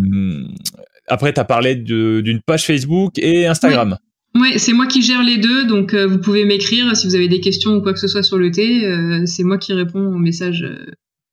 [1.07, 3.97] après, tu as parlé d'une page Facebook et Instagram.
[4.36, 7.30] Oui, c'est moi qui gère les deux, donc euh, vous pouvez m'écrire si vous avez
[7.30, 8.86] des questions ou quoi que ce soit sur le thé.
[8.86, 10.66] Euh, c'est moi qui réponds aux messages.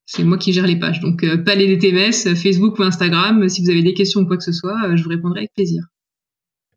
[0.06, 1.00] C'est moi qui gère les pages.
[1.00, 3.48] Donc, Palais des TMS, Facebook ou Instagram.
[3.48, 5.84] Si vous avez des questions ou quoi que ce soit, je vous répondrai avec plaisir.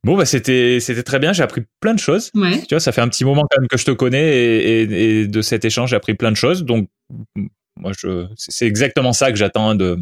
[0.06, 1.34] Bon, bah, c'était, c'était très bien.
[1.34, 2.30] J'ai appris plein de choses.
[2.36, 2.62] Ouais.
[2.62, 4.82] Tu vois, ça fait un petit moment quand même que je te connais et,
[5.22, 6.64] et, de cet échange, j'ai appris plein de choses.
[6.64, 6.90] Donc,
[7.80, 9.98] moi, je, c'est exactement ça que j'attends de,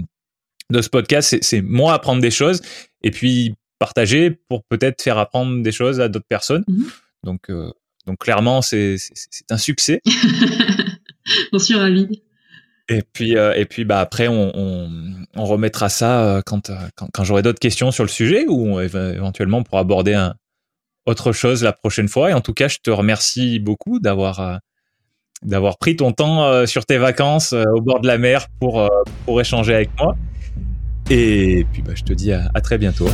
[0.70, 1.38] de ce podcast.
[1.42, 2.62] C'est, moi apprendre des choses
[3.02, 6.66] et puis partager pour peut-être faire apprendre des choses à d'autres personnes.
[6.68, 6.86] Mhm.
[7.24, 7.72] Donc, euh,
[8.06, 8.98] donc clairement, c'est
[9.50, 10.02] un succès.
[11.54, 12.22] J'en suis ravi.
[12.94, 14.52] Et puis, euh, et puis bah, après, on,
[15.36, 19.64] on, remettra ça euh, quand, quand, quand j'aurai d'autres questions sur le sujet ou éventuellement
[19.64, 20.36] pour aborder un,
[21.06, 22.30] autre chose la prochaine fois.
[22.30, 24.60] Et en tout cas, je te remercie beaucoup d'avoir
[25.42, 28.90] d'avoir pris ton temps sur tes vacances au bord de la mer pour,
[29.26, 30.16] pour échanger avec moi.
[31.10, 33.10] Et puis bah, je te dis à, très bientôt.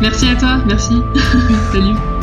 [0.00, 0.94] Merci à toi, merci.
[1.72, 2.17] Salut.